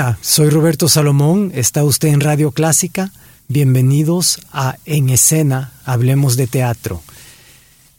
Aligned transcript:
Hola, 0.00 0.16
soy 0.22 0.48
Roberto 0.48 0.88
Salomón, 0.88 1.52
está 1.54 1.84
usted 1.84 2.08
en 2.08 2.20
Radio 2.20 2.52
Clásica. 2.52 3.12
Bienvenidos 3.48 4.40
a 4.50 4.78
En 4.86 5.10
Escena, 5.10 5.74
Hablemos 5.84 6.38
de 6.38 6.46
Teatro. 6.46 7.02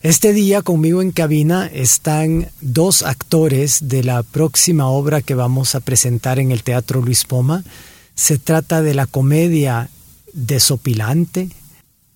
Este 0.01 0.33
día 0.33 0.63
conmigo 0.63 1.03
en 1.03 1.11
cabina 1.11 1.67
están 1.67 2.49
dos 2.59 3.03
actores 3.03 3.87
de 3.87 4.03
la 4.03 4.23
próxima 4.23 4.87
obra 4.87 5.21
que 5.21 5.35
vamos 5.35 5.75
a 5.75 5.79
presentar 5.79 6.39
en 6.39 6.51
el 6.51 6.63
Teatro 6.63 7.03
Luis 7.03 7.23
Poma. 7.23 7.63
Se 8.15 8.39
trata 8.39 8.81
de 8.81 8.95
la 8.95 9.05
comedia 9.05 9.91
Desopilante. 10.33 11.49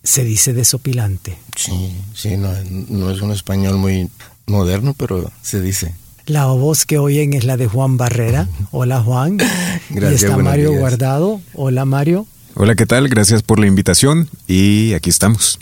Se 0.02 0.24
dice 0.24 0.54
Desopilante. 0.54 1.38
Sí, 1.56 1.96
sí, 2.16 2.38
no, 2.38 2.52
no 2.90 3.12
es 3.12 3.22
un 3.22 3.32
español 3.32 3.78
muy 3.78 4.10
moderno, 4.48 4.96
pero 4.98 5.32
se 5.44 5.62
dice. 5.62 5.94
La 6.28 6.48
voz 6.48 6.86
que 6.86 6.98
oyen 6.98 7.34
es 7.34 7.44
la 7.44 7.56
de 7.56 7.68
Juan 7.68 7.98
Barrera. 7.98 8.48
Hola 8.72 9.02
Juan. 9.02 9.38
Gracias. 9.90 10.24
Y 10.24 10.26
está 10.26 10.38
Mario 10.38 10.74
Guardado. 10.74 11.40
Hola 11.54 11.86
Mario. 11.86 12.26
Hola, 12.56 12.76
¿qué 12.76 12.86
tal? 12.86 13.10
Gracias 13.10 13.44
por 13.44 13.60
la 13.60 13.68
invitación 13.68 14.30
y 14.48 14.94
aquí 14.94 15.10
estamos. 15.10 15.60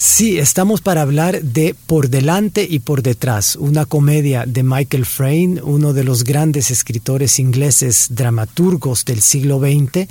Sí, 0.00 0.38
estamos 0.38 0.80
para 0.80 1.02
hablar 1.02 1.42
de 1.42 1.74
Por 1.74 2.08
delante 2.08 2.64
y 2.70 2.78
por 2.78 3.02
detrás, 3.02 3.56
una 3.56 3.84
comedia 3.84 4.44
de 4.46 4.62
Michael 4.62 5.04
Frayn, 5.04 5.60
uno 5.60 5.92
de 5.92 6.04
los 6.04 6.22
grandes 6.22 6.70
escritores 6.70 7.40
ingleses 7.40 8.06
dramaturgos 8.10 9.04
del 9.04 9.20
siglo 9.20 9.58
XX, 9.58 10.06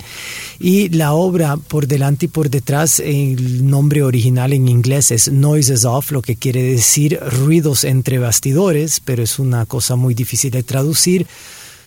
y 0.60 0.90
la 0.90 1.14
obra 1.14 1.56
Por 1.56 1.86
delante 1.86 2.26
y 2.26 2.28
por 2.28 2.50
detrás, 2.50 3.00
el 3.00 3.66
nombre 3.66 4.02
original 4.02 4.52
en 4.52 4.68
inglés 4.68 5.10
es 5.10 5.32
Noises 5.32 5.86
Off, 5.86 6.12
lo 6.12 6.20
que 6.20 6.36
quiere 6.36 6.62
decir 6.62 7.18
ruidos 7.22 7.84
entre 7.84 8.18
bastidores, 8.18 9.00
pero 9.02 9.22
es 9.22 9.38
una 9.38 9.64
cosa 9.64 9.96
muy 9.96 10.12
difícil 10.12 10.50
de 10.50 10.64
traducir 10.64 11.26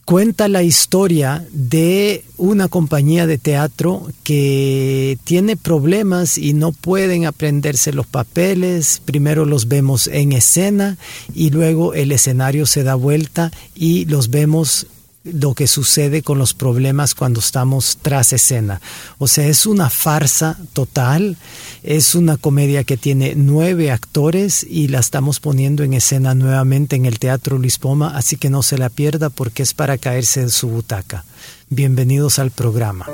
cuenta 0.06 0.48
la 0.48 0.64
historia 0.64 1.46
de 1.52 2.24
una 2.38 2.68
compañía 2.68 3.28
de 3.28 3.38
teatro 3.38 4.08
que 4.24 5.18
tiene 5.24 5.56
problemas 5.56 6.38
y 6.38 6.54
no 6.54 6.72
pueden 6.72 7.26
aprenderse 7.26 7.94
los 7.94 8.08
papeles. 8.08 9.02
Primero 9.06 9.46
los 9.46 9.68
vemos 9.68 10.08
en 10.08 10.32
escena 10.32 10.98
y 11.34 11.50
luego 11.52 11.94
el 11.94 12.12
escenario 12.12 12.66
se 12.66 12.84
da 12.84 12.96
vuelta 12.96 13.52
y 13.76 14.06
los 14.06 14.30
vemos 14.30 14.88
lo 15.24 15.54
que 15.54 15.68
sucede 15.68 16.24
con 16.24 16.38
los 16.38 16.54
problemas 16.54 17.14
cuando 17.14 17.40
estamos 17.40 18.00
tras 18.02 18.34
escena. 18.34 18.82
O 19.18 19.28
sea, 19.28 19.48
es 19.48 19.66
una 19.66 19.90
farsa 19.90 20.58
total, 20.74 21.38
es 21.84 22.16
una 22.16 22.38
comedia 22.38 22.84
que 22.84 22.98
tiene 22.98 23.34
nueve 23.36 23.92
actores 23.92 24.64
y 24.64 24.88
la 24.88 25.00
estamos 25.00 25.40
poniendo 25.40 25.84
en 25.84 25.94
escena 25.94 26.34
nuevamente 26.34 26.96
en 26.96 27.06
el 27.06 27.20
Teatro 27.20 27.58
Luis 27.58 27.78
Poma, 27.78 28.16
así 28.16 28.36
que 28.36 28.50
no 28.50 28.64
se 28.64 28.78
la 28.78 28.90
pierda 28.90 29.30
porque 29.30 29.64
es 29.64 29.74
para 29.74 29.98
caerse 29.98 30.42
en 30.42 30.50
su 30.50 30.70
butaca. 30.70 31.24
Bienvenidos 31.70 32.40
al 32.40 32.52
programa. 32.52 33.06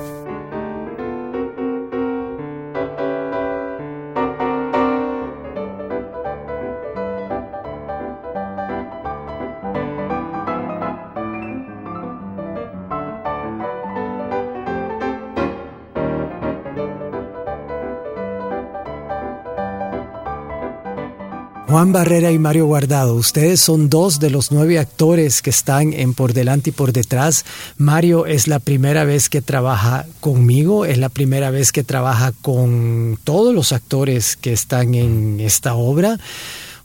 Juan 21.77 21.91
Barrera 21.91 22.31
y 22.31 22.39
Mario 22.39 22.65
Guardado, 22.65 23.13
ustedes 23.13 23.61
son 23.61 23.87
dos 23.87 24.19
de 24.19 24.31
los 24.31 24.51
nueve 24.51 24.79
actores 24.79 25.43
que 25.43 25.51
están 25.51 25.93
en 25.93 26.15
Por 26.15 26.33
Delante 26.33 26.71
y 26.71 26.73
Por 26.73 26.91
Detrás. 26.91 27.45
Mario 27.77 28.25
es 28.25 28.47
la 28.47 28.57
primera 28.57 29.03
vez 29.03 29.29
que 29.29 29.43
trabaja 29.43 30.07
conmigo, 30.19 30.85
es 30.85 30.97
la 30.97 31.09
primera 31.09 31.51
vez 31.51 31.71
que 31.71 31.83
trabaja 31.83 32.31
con 32.41 33.19
todos 33.23 33.53
los 33.53 33.73
actores 33.73 34.35
que 34.37 34.53
están 34.53 34.95
en 34.95 35.39
esta 35.39 35.75
obra. 35.75 36.17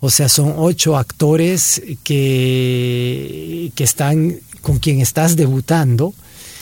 O 0.00 0.10
sea, 0.10 0.28
son 0.28 0.56
ocho 0.58 0.98
actores 0.98 1.80
que, 2.04 3.72
que 3.74 3.84
están 3.84 4.40
con 4.60 4.78
quien 4.78 5.00
estás 5.00 5.36
debutando. 5.36 6.12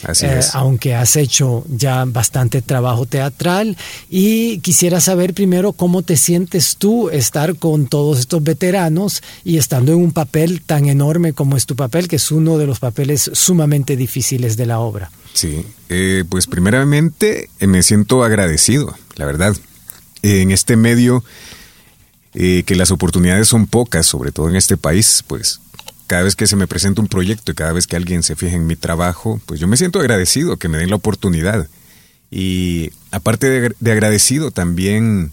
Así 0.02 0.26
eh, 0.26 0.38
es. 0.38 0.54
aunque 0.54 0.94
has 0.94 1.16
hecho 1.16 1.64
ya 1.68 2.04
bastante 2.04 2.62
trabajo 2.62 3.06
teatral. 3.06 3.76
Y 4.08 4.58
quisiera 4.58 5.00
saber 5.00 5.34
primero 5.34 5.72
cómo 5.72 6.02
te 6.02 6.16
sientes 6.16 6.76
tú 6.76 7.10
estar 7.10 7.56
con 7.56 7.86
todos 7.86 8.18
estos 8.18 8.42
veteranos 8.42 9.22
y 9.44 9.58
estando 9.58 9.92
en 9.92 9.98
un 9.98 10.12
papel 10.12 10.62
tan 10.62 10.88
enorme 10.88 11.32
como 11.32 11.56
es 11.56 11.66
tu 11.66 11.76
papel, 11.76 12.08
que 12.08 12.16
es 12.16 12.30
uno 12.30 12.58
de 12.58 12.66
los 12.66 12.78
papeles 12.78 13.30
sumamente 13.32 13.96
difíciles 13.96 14.56
de 14.56 14.66
la 14.66 14.80
obra. 14.80 15.10
Sí, 15.32 15.64
eh, 15.88 16.24
pues 16.28 16.46
primeramente 16.46 17.48
eh, 17.60 17.66
me 17.66 17.82
siento 17.82 18.24
agradecido, 18.24 18.94
la 19.16 19.26
verdad. 19.26 19.56
en 20.22 20.50
este 20.50 20.76
medio, 20.76 21.24
eh, 22.34 22.62
que 22.64 22.76
las 22.76 22.90
oportunidades 22.90 23.48
son 23.48 23.66
pocas, 23.66 24.06
sobre 24.06 24.32
todo 24.32 24.48
en 24.48 24.56
este 24.56 24.76
país, 24.76 25.24
pues 25.26 25.60
cada 26.10 26.25
vez 26.25 26.34
que 26.34 26.48
se 26.48 26.56
me 26.56 26.66
presenta 26.66 27.00
un 27.00 27.06
proyecto 27.06 27.53
y 27.53 27.54
cada 27.54 27.72
vez 27.72 27.87
que 27.87 27.94
alguien 27.94 28.25
se 28.25 28.34
fija 28.34 28.56
en 28.56 28.66
mi 28.66 28.75
trabajo, 28.75 29.41
pues 29.47 29.60
yo 29.60 29.69
me 29.69 29.76
siento 29.76 30.00
agradecido 30.00 30.56
que 30.56 30.66
me 30.66 30.76
den 30.76 30.91
la 30.91 30.97
oportunidad. 30.97 31.69
Y 32.32 32.91
aparte 33.12 33.48
de, 33.48 33.76
de 33.78 33.93
agradecido, 33.93 34.50
también 34.50 35.31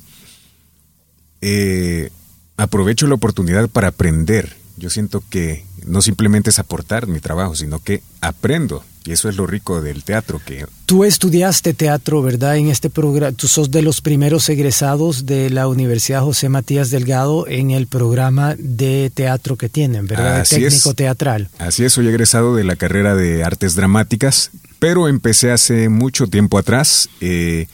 eh, 1.42 2.12
aprovecho 2.58 3.08
la 3.08 3.16
oportunidad 3.16 3.68
para 3.70 3.88
aprender. 3.88 4.56
Yo 4.78 4.92
siento 4.92 5.24
que 5.32 5.66
no 5.88 6.04
simplemente 6.04 6.52
es 6.52 6.60
aportar 6.60 7.08
mi 7.08 7.22
trabajo, 7.22 7.56
sino 7.56 7.80
que 7.80 8.04
aprendo. 8.22 8.84
Y 9.08 9.14
eso 9.14 9.30
es 9.30 9.38
lo 9.38 9.48
rico 9.48 9.82
del 9.82 10.04
teatro, 10.04 10.42
que 10.46 10.66
Tú 10.86 11.04
estudiaste 11.06 11.74
teatro, 11.74 12.22
¿verdad? 12.22 12.58
En 12.58 12.68
este 12.70 12.90
programa, 12.90 13.32
tú 13.36 13.48
sos 13.48 13.72
de 13.72 13.82
los 13.82 14.02
primeros 14.02 14.48
egresados 14.50 15.26
de 15.26 15.50
la 15.50 15.68
Universidad 15.68 16.22
José 16.22 16.50
Matías 16.50 16.90
Delgado 16.90 17.48
en 17.48 17.72
el 17.72 17.88
programa 17.88 18.56
de 18.58 19.10
teatro 19.14 19.56
que 19.56 19.70
tienen, 19.70 20.08
¿verdad? 20.08 20.42
Así 20.42 20.56
de 20.60 20.68
técnico 20.70 20.90
es. 20.92 20.96
teatral. 20.96 21.50
Así 21.58 21.84
es, 21.86 21.94
soy 21.94 22.08
egresado 22.08 22.56
de 22.56 22.64
la 22.64 22.76
carrera 22.76 23.16
de 23.16 23.44
artes 23.44 23.76
dramáticas, 23.76 24.52
pero 24.80 25.08
empecé 25.08 25.52
hace 25.52 25.90
mucho 25.90 26.28
tiempo 26.28 26.58
atrás. 26.58 27.10
eh, 27.22 27.68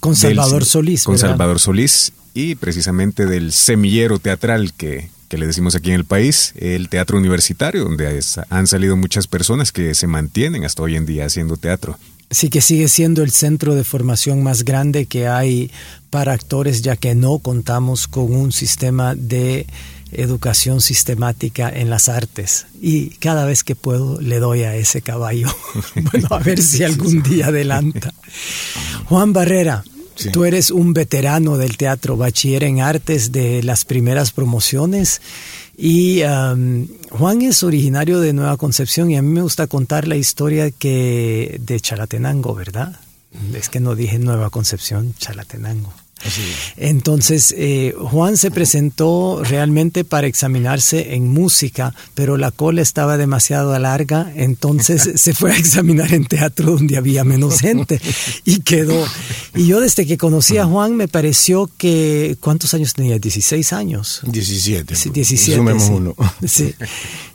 Con 0.00 0.12
del- 0.14 0.20
Salvador 0.20 0.64
Solís. 0.64 1.04
Con 1.04 1.14
¿verdad? 1.14 1.28
Salvador 1.30 1.60
Solís 1.60 2.12
y 2.34 2.54
precisamente 2.56 3.26
del 3.26 3.52
semillero 3.52 4.18
teatral 4.18 4.72
que, 4.74 5.10
que 5.32 5.38
le 5.38 5.46
decimos 5.46 5.74
aquí 5.74 5.88
en 5.88 5.94
el 5.94 6.04
país, 6.04 6.52
el 6.56 6.90
teatro 6.90 7.16
universitario, 7.16 7.84
donde 7.84 8.22
han 8.50 8.66
salido 8.66 8.98
muchas 8.98 9.26
personas 9.26 9.72
que 9.72 9.94
se 9.94 10.06
mantienen 10.06 10.66
hasta 10.66 10.82
hoy 10.82 10.94
en 10.94 11.06
día 11.06 11.24
haciendo 11.24 11.56
teatro. 11.56 11.98
Sí 12.30 12.50
que 12.50 12.60
sigue 12.60 12.86
siendo 12.86 13.22
el 13.22 13.30
centro 13.30 13.74
de 13.74 13.82
formación 13.82 14.42
más 14.42 14.62
grande 14.62 15.06
que 15.06 15.28
hay 15.28 15.70
para 16.10 16.34
actores, 16.34 16.82
ya 16.82 16.96
que 16.96 17.14
no 17.14 17.38
contamos 17.38 18.08
con 18.08 18.36
un 18.36 18.52
sistema 18.52 19.14
de 19.14 19.64
educación 20.12 20.82
sistemática 20.82 21.70
en 21.70 21.88
las 21.88 22.10
artes. 22.10 22.66
Y 22.82 23.12
cada 23.12 23.46
vez 23.46 23.64
que 23.64 23.74
puedo 23.74 24.20
le 24.20 24.38
doy 24.38 24.64
a 24.64 24.76
ese 24.76 25.00
caballo. 25.00 25.48
bueno, 26.12 26.28
a 26.30 26.40
ver 26.40 26.60
si 26.60 26.84
algún 26.84 27.22
día 27.22 27.46
adelanta. 27.46 28.12
Juan 29.06 29.32
Barrera, 29.32 29.82
Sí. 30.14 30.30
tú 30.30 30.44
eres 30.44 30.70
un 30.70 30.92
veterano 30.92 31.56
del 31.56 31.76
teatro, 31.76 32.16
bachiller 32.16 32.64
en 32.64 32.80
artes 32.80 33.32
de 33.32 33.62
las 33.62 33.84
primeras 33.84 34.30
promociones. 34.30 35.20
Y 35.76 36.22
um, 36.22 36.86
Juan 37.10 37.42
es 37.42 37.62
originario 37.62 38.20
de 38.20 38.32
Nueva 38.32 38.56
Concepción 38.56 39.10
y 39.10 39.16
a 39.16 39.22
mí 39.22 39.28
me 39.28 39.42
gusta 39.42 39.66
contar 39.66 40.06
la 40.06 40.16
historia 40.16 40.70
que 40.70 41.58
de 41.60 41.80
Chalatenango, 41.80 42.54
¿verdad? 42.54 42.98
Es 43.54 43.68
que 43.68 43.80
no 43.80 43.94
dije 43.94 44.18
Nueva 44.18 44.50
Concepción, 44.50 45.14
Chalatenango. 45.18 45.92
Entonces, 46.76 47.54
eh, 47.56 47.94
Juan 47.98 48.36
se 48.36 48.50
presentó 48.50 49.42
realmente 49.44 50.04
para 50.04 50.26
examinarse 50.26 51.14
en 51.14 51.28
música, 51.28 51.94
pero 52.14 52.36
la 52.36 52.50
cola 52.50 52.82
estaba 52.82 53.16
demasiado 53.16 53.72
larga, 53.78 54.32
entonces 54.34 55.10
se 55.20 55.34
fue 55.34 55.52
a 55.52 55.56
examinar 55.56 56.12
en 56.14 56.24
teatro 56.24 56.72
donde 56.72 56.96
había 56.96 57.24
menos 57.24 57.60
gente 57.60 58.00
y 58.44 58.60
quedó. 58.60 59.04
Y 59.54 59.66
yo 59.66 59.80
desde 59.80 60.06
que 60.06 60.16
conocí 60.16 60.58
a 60.58 60.66
Juan 60.66 60.96
me 60.96 61.08
pareció 61.08 61.70
que, 61.76 62.36
¿cuántos 62.40 62.74
años 62.74 62.94
tenía? 62.94 63.18
16 63.18 63.72
años. 63.72 64.20
17. 64.24 64.94
Sí, 64.94 65.10
17. 65.10 65.58
Sumemos 65.58 65.82
sí. 65.84 65.92
uno. 65.92 66.14
Sí. 66.46 66.74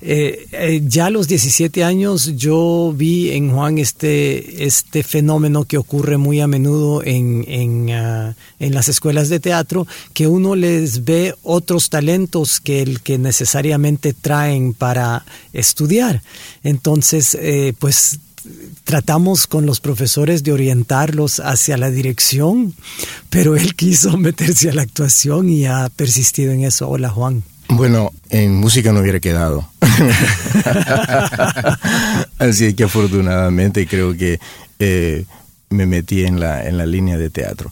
Eh, 0.02 0.48
eh, 0.52 0.82
ya 0.86 1.08
a 1.08 1.10
los 1.10 1.28
17 1.28 1.84
años 1.84 2.36
yo 2.36 2.94
vi 2.96 3.32
en 3.32 3.52
Juan 3.52 3.78
este, 3.78 4.66
este 4.66 5.02
fenómeno 5.02 5.66
que 5.66 5.78
ocurre 5.78 6.18
muy 6.18 6.40
a 6.40 6.48
menudo 6.48 7.04
en, 7.04 7.46
en, 7.48 7.90
ah, 7.92 8.36
en 8.60 8.74
las 8.78 8.90
escuelas 8.90 9.30
de 9.30 9.40
teatro, 9.40 9.88
que 10.14 10.28
uno 10.28 10.56
les 10.56 11.04
ve 11.04 11.34
otros 11.42 11.90
talentos 11.90 12.60
que 12.60 12.84
el 12.84 13.02
que 13.02 13.18
necesariamente 13.18 14.14
traen 14.14 14.76
para 14.76 15.26
estudiar. 15.52 16.22
Entonces, 16.64 17.36
eh, 17.42 17.74
pues 17.80 18.20
tratamos 18.84 19.48
con 19.48 19.66
los 19.66 19.80
profesores 19.80 20.44
de 20.44 20.54
orientarlos 20.54 21.40
hacia 21.40 21.76
la 21.76 21.90
dirección, 21.90 22.76
pero 23.32 23.56
él 23.56 23.76
quiso 23.76 24.16
meterse 24.18 24.70
a 24.70 24.76
la 24.76 24.84
actuación 24.84 25.50
y 25.50 25.66
ha 25.66 25.90
persistido 25.90 26.54
en 26.54 26.64
eso. 26.64 26.88
Hola 26.88 27.10
Juan. 27.10 27.44
Bueno, 27.70 28.12
en 28.30 28.56
música 28.56 28.94
no 28.94 29.00
hubiera 29.00 29.20
quedado. 29.20 29.68
Así 32.38 32.76
que 32.76 32.84
afortunadamente 32.84 33.88
creo 33.88 34.16
que 34.16 34.40
eh, 34.78 35.26
me 35.70 35.88
metí 35.88 36.24
en 36.24 36.40
la, 36.40 36.68
en 36.68 36.78
la 36.78 36.86
línea 36.86 37.18
de 37.18 37.32
teatro. 37.32 37.72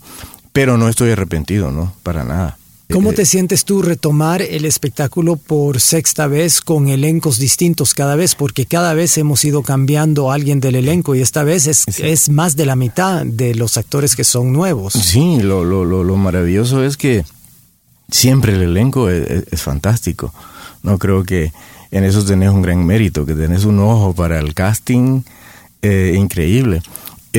Pero 0.56 0.78
no 0.78 0.88
estoy 0.90 1.12
arrepentido, 1.12 1.70
¿no? 1.70 1.94
Para 2.02 2.24
nada. 2.24 2.58
¿Cómo 2.92 3.12
Eh, 3.12 3.16
te 3.16 3.26
sientes 3.26 3.66
tú 3.66 3.82
retomar 3.82 4.42
el 4.42 4.64
espectáculo 4.64 5.36
por 5.36 5.82
sexta 5.82 6.28
vez 6.28 6.62
con 6.62 6.88
elencos 6.88 7.38
distintos 7.40 7.94
cada 7.94 8.16
vez? 8.16 8.36
Porque 8.36 8.66
cada 8.66 8.94
vez 8.94 9.18
hemos 9.18 9.44
ido 9.44 9.64
cambiando 9.64 10.32
a 10.32 10.36
alguien 10.36 10.60
del 10.62 10.76
elenco 10.76 11.14
y 11.14 11.22
esta 11.22 11.44
vez 11.44 11.68
es, 11.68 11.84
es 12.00 12.30
más 12.30 12.56
de 12.56 12.66
la 12.66 12.76
mitad 12.76 13.26
de 13.26 13.54
los 13.56 13.76
actores 13.78 14.16
que 14.16 14.24
son 14.24 14.54
nuevos. 14.54 14.94
Sí, 14.94 15.40
lo, 15.42 15.66
lo, 15.66 15.84
lo, 15.84 16.04
lo 16.06 16.16
maravilloso 16.16 16.84
es 16.86 16.96
que 16.96 17.26
siempre 18.10 18.54
el 18.54 18.62
elenco 18.62 19.10
es, 19.10 19.30
es- 19.30 19.44
es 19.52 19.62
fantástico. 19.62 20.34
No 20.84 20.98
creo 21.00 21.24
que 21.24 21.52
en 21.92 22.04
eso 22.06 22.24
tenés 22.24 22.50
un 22.52 22.62
gran 22.62 22.86
mérito, 22.86 23.26
que 23.26 23.34
tenés 23.34 23.66
un 23.66 23.80
ojo 23.80 24.14
para 24.14 24.40
el 24.40 24.54
casting 24.54 25.22
eh, 25.82 26.16
increíble. 26.18 26.82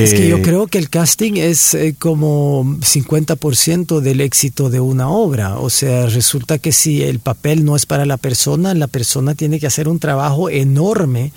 Es 0.03 0.13
que 0.13 0.27
yo 0.29 0.37
Eh, 0.37 0.41
creo 0.41 0.67
que 0.67 0.77
el 0.77 0.89
casting 0.89 1.33
es 1.37 1.73
eh, 1.73 1.95
como 1.97 2.63
50% 2.81 3.99
del 3.99 4.21
éxito 4.21 4.69
de 4.69 4.79
una 4.79 5.09
obra. 5.09 5.57
O 5.59 5.69
sea, 5.69 6.05
resulta 6.07 6.57
que 6.59 6.71
si 6.71 7.03
el 7.03 7.19
papel 7.19 7.65
no 7.65 7.75
es 7.75 7.85
para 7.85 8.05
la 8.05 8.17
persona, 8.17 8.73
la 8.73 8.87
persona 8.87 9.35
tiene 9.35 9.59
que 9.59 9.67
hacer 9.67 9.87
un 9.87 9.99
trabajo 9.99 10.49
enorme 10.49 11.31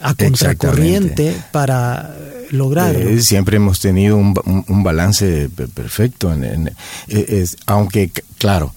a 0.00 0.14
contracorriente 0.14 1.34
para 1.52 2.14
eh, 2.18 2.46
lograrlo. 2.50 3.08
Eh, 3.08 3.22
siempre 3.22 3.56
hemos 3.56 3.80
tenido 3.80 4.16
un, 4.16 4.34
ba- 4.34 4.42
un- 4.44 4.64
un 4.68 4.82
balance 4.82 5.48
pe- 5.54 5.68
perfecto. 5.68 6.32
En, 6.32 6.44
en- 6.44 6.70
es- 7.08 7.56
aunque, 7.66 8.10
claro, 8.38 8.74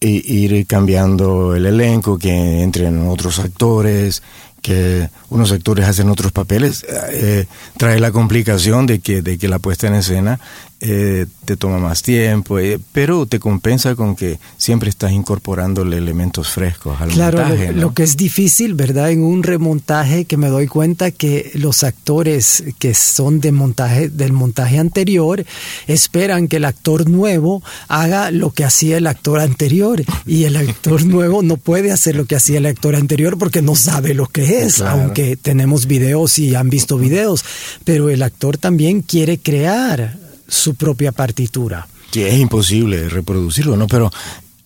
ir 0.00 0.66
cambiando 0.66 1.54
el 1.54 1.66
elenco, 1.66 2.18
que 2.18 2.62
entren 2.62 3.06
otros 3.06 3.38
actores, 3.38 4.22
que 4.62 5.10
unos 5.28 5.52
actores 5.52 5.86
hacen 5.86 6.08
otros 6.08 6.32
papeles, 6.32 6.86
eh, 7.10 7.46
trae 7.76 7.98
la 8.00 8.12
complicación 8.12 8.86
de 8.86 9.00
que, 9.00 9.20
de 9.20 9.36
que 9.36 9.48
la 9.48 9.58
puesta 9.58 9.88
en 9.88 9.94
escena 9.94 10.38
eh, 10.84 11.26
te 11.44 11.56
toma 11.56 11.78
más 11.78 12.02
tiempo, 12.02 12.58
eh, 12.58 12.80
pero 12.90 13.24
te 13.26 13.38
compensa 13.38 13.94
con 13.94 14.16
que 14.16 14.40
siempre 14.56 14.90
estás 14.90 15.12
incorporándole 15.12 15.96
elementos 15.96 16.48
frescos 16.48 17.00
al 17.00 17.10
Claro, 17.10 17.38
montaje. 17.38 17.72
¿no? 17.72 17.80
lo, 17.82 17.94
que 17.94 18.02
es 18.02 18.16
difícil, 18.16 18.74
¿verdad? 18.74 19.12
En 19.12 19.22
un 19.22 19.44
remontaje 19.44 20.24
que 20.24 20.36
me 20.36 20.48
doy 20.48 20.66
cuenta 20.66 21.12
que 21.12 21.52
los 21.54 21.84
actores 21.84 22.64
que 22.80 22.94
son 22.94 23.38
de 23.40 23.52
montaje, 23.52 24.08
del 24.08 24.32
montaje 24.32 24.78
anterior 24.78 25.44
esperan 25.86 26.48
que 26.48 26.56
el 26.56 26.64
actor 26.64 27.08
nuevo 27.08 27.62
haga 27.86 28.32
lo 28.32 28.50
que 28.50 28.64
hacía 28.64 28.96
el 28.98 29.06
actor 29.06 29.38
anterior 29.38 30.02
y 30.26 30.44
el 30.44 30.56
actor 30.56 31.04
nuevo 31.06 31.42
no 31.42 31.58
puede 31.58 31.92
hacer 31.92 32.16
lo 32.16 32.24
que 32.24 32.34
hacía 32.34 32.58
el 32.58 32.66
actor 32.66 32.96
anterior 32.96 33.38
porque 33.38 33.62
no 33.62 33.76
sabe 33.76 34.14
lo 34.14 34.26
que 34.26 34.64
es, 34.64 34.76
Claro. 34.76 35.00
aunque 35.02 35.36
tenemos 35.36 35.86
videos 35.86 36.40
y 36.40 36.56
han 36.56 36.70
visto 36.70 36.98
videos, 36.98 37.44
pero 37.84 38.10
el 38.10 38.22
actor 38.22 38.58
también 38.58 39.02
quiere 39.02 39.38
crear 39.38 40.18
su 40.52 40.74
propia 40.74 41.12
partitura. 41.12 41.88
que 42.10 42.28
es 42.28 42.38
imposible 42.38 43.08
reproducirlo, 43.08 43.74
¿no? 43.76 43.86
Pero 43.86 44.10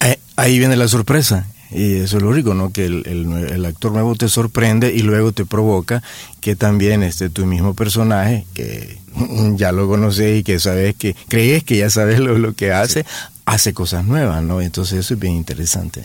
eh, 0.01 0.19
ahí 0.35 0.59
viene 0.59 0.77
la 0.77 0.89
sorpresa. 0.89 1.47
Y 1.71 1.97
eso 1.97 2.17
es 2.17 2.23
lo 2.23 2.33
rico, 2.33 2.55
¿no? 2.55 2.73
Que 2.73 2.87
el, 2.87 3.05
el 3.07 3.33
el 3.53 3.65
actor 3.65 3.93
nuevo 3.93 4.15
te 4.15 4.29
sorprende 4.29 4.93
y 4.93 5.01
luego 5.01 5.33
te 5.33 5.45
provoca 5.45 6.03
que 6.41 6.57
también 6.57 7.03
este 7.03 7.29
tu 7.31 7.47
mismo 7.47 7.75
personaje, 7.75 8.47
que 8.55 8.99
ya 9.57 9.73
lo 9.73 9.89
conoces 9.89 10.41
y 10.41 10.43
que 10.43 10.59
sabes 10.59 10.95
que, 10.97 11.15
crees 11.29 11.63
que 11.65 11.77
ya 11.79 11.91
sabes 11.91 12.19
lo, 12.19 12.37
lo 12.39 12.55
que 12.55 12.73
hace, 12.73 13.05
hace 13.45 13.73
cosas 13.73 14.05
nuevas, 14.05 14.43
¿no? 14.43 14.61
Entonces 14.61 14.99
eso 14.99 15.15
es 15.15 15.21
bien 15.21 15.35
interesante. 15.35 16.05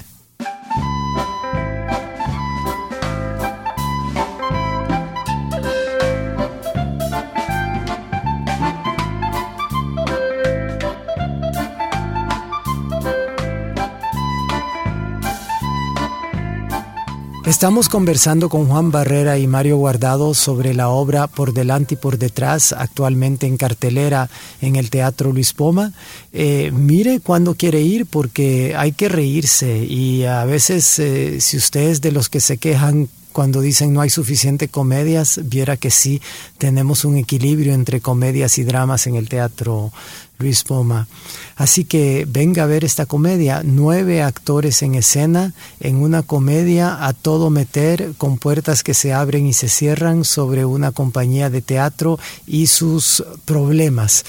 Estamos 17.51 17.89
conversando 17.89 18.47
con 18.47 18.67
Juan 18.67 18.91
Barrera 18.91 19.37
y 19.37 19.45
Mario 19.45 19.75
Guardado 19.75 20.33
sobre 20.33 20.73
la 20.73 20.87
obra 20.87 21.27
Por 21.27 21.53
delante 21.53 21.95
y 21.95 21.97
por 21.97 22.17
detrás, 22.17 22.71
actualmente 22.71 23.45
en 23.45 23.57
cartelera 23.57 24.29
en 24.61 24.77
el 24.77 24.89
Teatro 24.89 25.33
Luis 25.33 25.51
Poma. 25.51 25.91
Eh, 26.31 26.71
mire 26.73 27.19
cuándo 27.19 27.55
quiere 27.55 27.81
ir 27.81 28.05
porque 28.05 28.73
hay 28.77 28.93
que 28.93 29.09
reírse 29.09 29.83
y 29.83 30.23
a 30.23 30.45
veces 30.45 30.97
eh, 30.99 31.41
si 31.41 31.57
usted 31.57 31.89
es 31.89 31.99
de 31.99 32.13
los 32.13 32.29
que 32.29 32.39
se 32.39 32.57
quejan 32.57 33.09
cuando 33.31 33.61
dicen 33.61 33.93
no 33.93 34.01
hay 34.01 34.09
suficiente 34.09 34.67
comedias, 34.67 35.39
viera 35.43 35.77
que 35.77 35.91
sí 35.91 36.21
tenemos 36.57 37.05
un 37.05 37.17
equilibrio 37.17 37.73
entre 37.73 38.01
comedias 38.01 38.57
y 38.57 38.63
dramas 38.63 39.07
en 39.07 39.15
el 39.15 39.29
Teatro 39.29 39.91
Luis 40.41 40.63
Poma. 40.63 41.07
Así 41.55 41.85
que 41.85 42.25
venga 42.27 42.63
a 42.63 42.67
ver 42.67 42.83
esta 42.83 43.05
comedia, 43.05 43.61
nueve 43.63 44.21
actores 44.21 44.81
en 44.81 44.95
escena, 44.95 45.53
en 45.79 45.97
una 45.97 46.23
comedia 46.23 47.05
a 47.05 47.13
todo 47.13 47.49
meter, 47.49 48.13
con 48.17 48.37
puertas 48.37 48.83
que 48.83 48.93
se 48.93 49.13
abren 49.13 49.45
y 49.45 49.53
se 49.53 49.69
cierran 49.69 50.25
sobre 50.25 50.65
una 50.65 50.91
compañía 50.91 51.49
de 51.49 51.61
teatro 51.61 52.19
y 52.47 52.67
sus 52.67 53.23
problemas. 53.45 54.25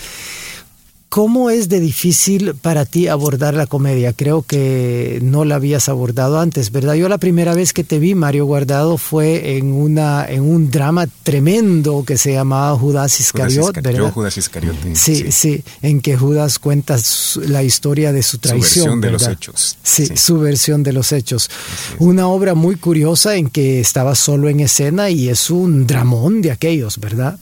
¿Cómo 1.12 1.50
es 1.50 1.69
de 1.69 1.78
difícil 1.78 2.54
para 2.54 2.87
ti 2.87 3.07
abordar 3.07 3.52
la 3.52 3.66
comedia? 3.66 4.14
Creo 4.14 4.40
que 4.40 5.19
no 5.23 5.45
la 5.45 5.57
habías 5.57 5.90
abordado 5.90 6.40
antes, 6.40 6.73
¿verdad? 6.73 6.95
Yo 6.95 7.07
la 7.11 7.19
primera 7.19 7.54
vez 7.54 7.75
que 7.75 7.85
te 7.85 7.99
vi, 7.99 8.14
Mario 8.14 8.47
Guardado, 8.47 8.97
fue 8.97 9.59
en 9.59 9.75
una 9.75 10.25
en 10.26 10.40
un 10.40 10.71
drama 10.71 11.07
tremendo 11.23 12.02
que 12.07 12.16
se 12.16 12.33
llamaba 12.33 12.75
Judas 12.78 13.21
Iscariot, 13.21 13.61
Judas 13.61 13.75
Iscar- 13.76 13.83
¿verdad? 13.83 13.99
Yo, 13.99 14.11
Judas 14.11 14.38
Iscariote. 14.38 14.97
Sí, 14.97 15.31
sí, 15.33 15.62
en 15.83 16.00
que 16.00 16.16
Judas 16.16 16.59
cuenta 16.59 16.97
su- 16.97 17.42
la 17.42 17.62
historia 17.62 18.11
de 18.11 18.23
su 18.23 18.38
traición. 18.38 18.62
versión 18.87 19.00
de 19.02 19.11
los 19.11 19.28
hechos. 19.28 19.76
Sí, 19.83 20.07
Sí. 20.07 20.16
su 20.16 20.38
versión 20.38 20.83
de 20.83 20.95
los 20.95 21.12
hechos. 21.12 21.50
Una 21.99 22.26
obra 22.28 22.54
muy 22.54 22.76
curiosa 22.76 23.37
en 23.37 23.50
que 23.50 23.81
estaba 23.81 24.14
solo 24.14 24.49
en 24.49 24.61
escena 24.61 25.11
y 25.11 25.28
es 25.28 25.50
un 25.50 25.87
dramón 25.87 26.40
de 26.40 26.52
aquellos, 26.52 26.97
¿verdad? 26.99 27.38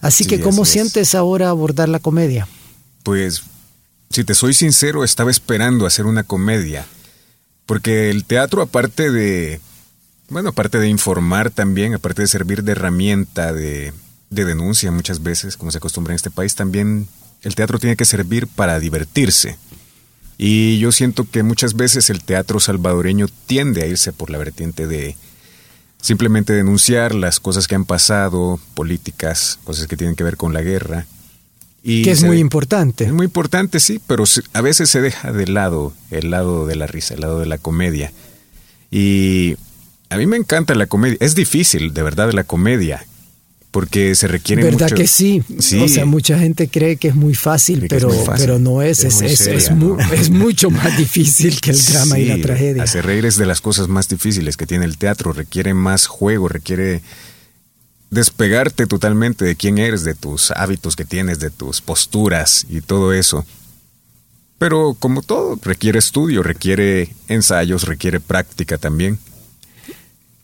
Así 0.00 0.22
Sí, 0.22 0.30
que, 0.30 0.40
¿cómo 0.40 0.62
así 0.62 0.74
sientes 0.74 1.16
ahora 1.16 1.48
abordar 1.48 1.88
la 1.88 1.98
comedia? 1.98 2.46
Pues, 3.02 3.42
si 4.10 4.24
te 4.24 4.34
soy 4.34 4.54
sincero, 4.54 5.04
estaba 5.04 5.30
esperando 5.30 5.86
hacer 5.86 6.06
una 6.06 6.24
comedia. 6.24 6.86
Porque 7.66 8.10
el 8.10 8.24
teatro, 8.24 8.62
aparte 8.62 9.10
de, 9.10 9.60
bueno, 10.28 10.50
aparte 10.50 10.78
de 10.78 10.88
informar 10.88 11.50
también, 11.50 11.94
aparte 11.94 12.22
de 12.22 12.28
servir 12.28 12.62
de 12.62 12.72
herramienta 12.72 13.52
de, 13.52 13.92
de 14.30 14.44
denuncia 14.44 14.90
muchas 14.90 15.22
veces, 15.22 15.56
como 15.56 15.70
se 15.70 15.78
acostumbra 15.78 16.12
en 16.12 16.16
este 16.16 16.30
país, 16.30 16.54
también 16.54 17.08
el 17.42 17.54
teatro 17.54 17.78
tiene 17.78 17.96
que 17.96 18.04
servir 18.04 18.46
para 18.46 18.78
divertirse. 18.78 19.58
Y 20.38 20.78
yo 20.78 20.92
siento 20.92 21.28
que 21.28 21.42
muchas 21.42 21.74
veces 21.74 22.10
el 22.10 22.22
teatro 22.22 22.60
salvadoreño 22.60 23.26
tiende 23.46 23.82
a 23.82 23.86
irse 23.86 24.12
por 24.12 24.30
la 24.30 24.38
vertiente 24.38 24.86
de 24.86 25.16
simplemente 26.00 26.52
denunciar 26.52 27.14
las 27.14 27.40
cosas 27.40 27.66
que 27.66 27.74
han 27.74 27.84
pasado, 27.84 28.60
políticas, 28.74 29.58
cosas 29.64 29.88
que 29.88 29.96
tienen 29.96 30.14
que 30.14 30.24
ver 30.24 30.36
con 30.36 30.52
la 30.52 30.62
guerra. 30.62 31.06
Y 31.82 32.02
que 32.02 32.10
es 32.10 32.24
muy 32.24 32.38
importante. 32.38 33.04
es 33.04 33.12
muy 33.12 33.26
importante, 33.26 33.80
sí, 33.80 34.00
pero 34.06 34.24
a 34.52 34.60
veces 34.60 34.90
se 34.90 35.00
deja 35.00 35.32
de 35.32 35.46
lado 35.46 35.92
el 36.10 36.30
lado 36.30 36.66
de 36.66 36.76
la 36.76 36.86
risa, 36.86 37.14
el 37.14 37.20
lado 37.20 37.38
de 37.38 37.46
la 37.46 37.58
comedia. 37.58 38.12
Y 38.90 39.56
a 40.10 40.16
mí 40.16 40.26
me 40.26 40.36
encanta 40.36 40.74
la 40.74 40.86
comedia. 40.86 41.16
Es 41.20 41.34
difícil, 41.34 41.94
de 41.94 42.02
verdad, 42.02 42.32
la 42.32 42.44
comedia, 42.44 43.06
porque 43.70 44.14
se 44.14 44.26
requiere 44.28 44.64
¿Verdad 44.64 44.90
que 44.90 45.06
sí? 45.06 45.42
sí? 45.58 45.78
O 45.80 45.88
sea, 45.88 46.06
mucha 46.06 46.38
gente 46.38 46.68
cree 46.68 46.96
que 46.96 47.08
es 47.08 47.14
muy 47.14 47.34
fácil, 47.34 47.86
pero, 47.88 48.10
pero 48.36 48.58
no 48.58 48.82
es, 48.82 49.04
es, 49.04 49.20
es, 49.20 49.70
mucho 50.30 50.70
más 50.70 50.96
difícil 50.96 51.60
que 51.60 51.70
el 51.70 51.84
drama 51.84 52.18
y 52.18 52.24
la 52.24 52.40
tragedia. 52.40 52.82
Hacer 52.82 53.04
reír 53.04 53.26
es 53.26 53.36
de 53.36 53.46
las 53.46 53.60
cosas 53.60 53.88
más 53.88 54.08
difíciles 54.08 54.56
que 54.56 54.66
tiene 54.66 54.84
el 54.84 54.96
teatro, 54.96 55.32
requiere 55.32 55.74
más 55.74 56.06
juego, 56.06 56.48
requiere 56.48 57.02
despegarte 58.10 58.86
totalmente 58.86 59.44
de 59.44 59.56
quién 59.56 59.78
eres, 59.78 60.04
de 60.04 60.14
tus 60.14 60.50
hábitos 60.52 60.96
que 60.96 61.04
tienes, 61.04 61.40
de 61.40 61.50
tus 61.50 61.80
posturas 61.80 62.66
y 62.68 62.80
todo 62.80 63.12
eso. 63.12 63.44
Pero 64.58 64.96
como 64.98 65.22
todo, 65.22 65.58
requiere 65.62 65.98
estudio, 65.98 66.42
requiere 66.42 67.14
ensayos, 67.28 67.84
requiere 67.84 68.18
práctica 68.18 68.76
también. 68.76 69.18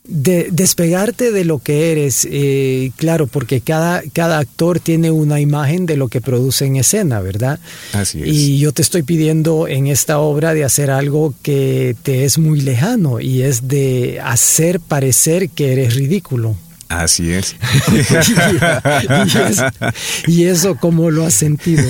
De 0.07 0.49
despegarte 0.51 1.31
de 1.31 1.45
lo 1.45 1.57
que 1.57 1.91
eres, 1.91 2.27
eh, 2.29 2.91
claro, 2.95 3.25
porque 3.25 3.59
cada, 3.61 4.03
cada 4.13 4.37
actor 4.37 4.79
tiene 4.79 5.09
una 5.09 5.39
imagen 5.39 5.87
de 5.87 5.97
lo 5.97 6.09
que 6.09 6.21
produce 6.21 6.65
en 6.65 6.75
escena, 6.75 7.21
¿verdad? 7.21 7.59
Así 7.91 8.21
es. 8.21 8.27
Y 8.27 8.59
yo 8.59 8.71
te 8.71 8.83
estoy 8.83 9.01
pidiendo 9.01 9.67
en 9.67 9.87
esta 9.87 10.19
obra 10.19 10.53
de 10.53 10.63
hacer 10.63 10.91
algo 10.91 11.33
que 11.41 11.95
te 12.03 12.23
es 12.23 12.37
muy 12.37 12.61
lejano 12.61 13.19
y 13.19 13.41
es 13.41 13.67
de 13.67 14.19
hacer 14.23 14.79
parecer 14.79 15.49
que 15.49 15.73
eres 15.73 15.95
ridículo. 15.95 16.55
Así 16.89 17.31
es. 17.31 17.55
y, 20.27 20.45
eso, 20.45 20.75
¿cómo 20.75 21.09
lo 21.09 21.25
has 21.25 21.33
sentido? 21.33 21.83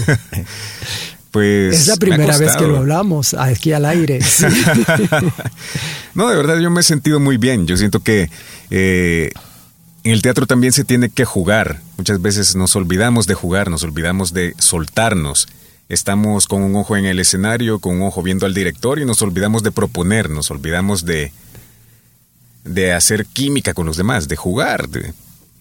Pues 1.31 1.81
es 1.81 1.87
la 1.87 1.97
primera 1.97 2.37
vez 2.37 2.55
que 2.55 2.65
lo 2.65 2.77
hablamos 2.77 3.33
aquí 3.33 3.73
al 3.73 3.85
aire. 3.85 4.19
no, 6.13 6.29
de 6.29 6.37
verdad 6.37 6.59
yo 6.59 6.71
me 6.71 6.79
he 6.79 6.83
sentido 6.83 7.19
muy 7.19 7.37
bien. 7.37 7.67
Yo 7.67 7.75
siento 7.75 7.99
que 7.99 8.29
eh, 8.71 9.31
en 10.05 10.11
el 10.11 10.21
teatro 10.21 10.45
también 10.45 10.71
se 10.71 10.85
tiene 10.85 11.09
que 11.09 11.25
jugar. 11.25 11.81
Muchas 11.97 12.21
veces 12.21 12.55
nos 12.55 12.75
olvidamos 12.77 13.27
de 13.27 13.33
jugar, 13.33 13.69
nos 13.69 13.83
olvidamos 13.83 14.31
de 14.31 14.53
soltarnos. 14.59 15.49
Estamos 15.89 16.47
con 16.47 16.63
un 16.63 16.75
ojo 16.77 16.95
en 16.95 17.05
el 17.05 17.19
escenario, 17.19 17.79
con 17.79 17.97
un 17.97 18.03
ojo 18.03 18.23
viendo 18.23 18.45
al 18.45 18.53
director 18.53 18.99
y 18.99 19.05
nos 19.05 19.21
olvidamos 19.21 19.61
de 19.61 19.71
proponer, 19.71 20.29
nos 20.29 20.49
olvidamos 20.51 21.05
de, 21.05 21.33
de 22.65 22.91
hacer 22.91 23.25
química 23.25 23.73
con 23.73 23.85
los 23.85 23.95
demás, 23.95 24.27
de 24.27 24.35
jugar. 24.35 24.89
De, 24.89 25.13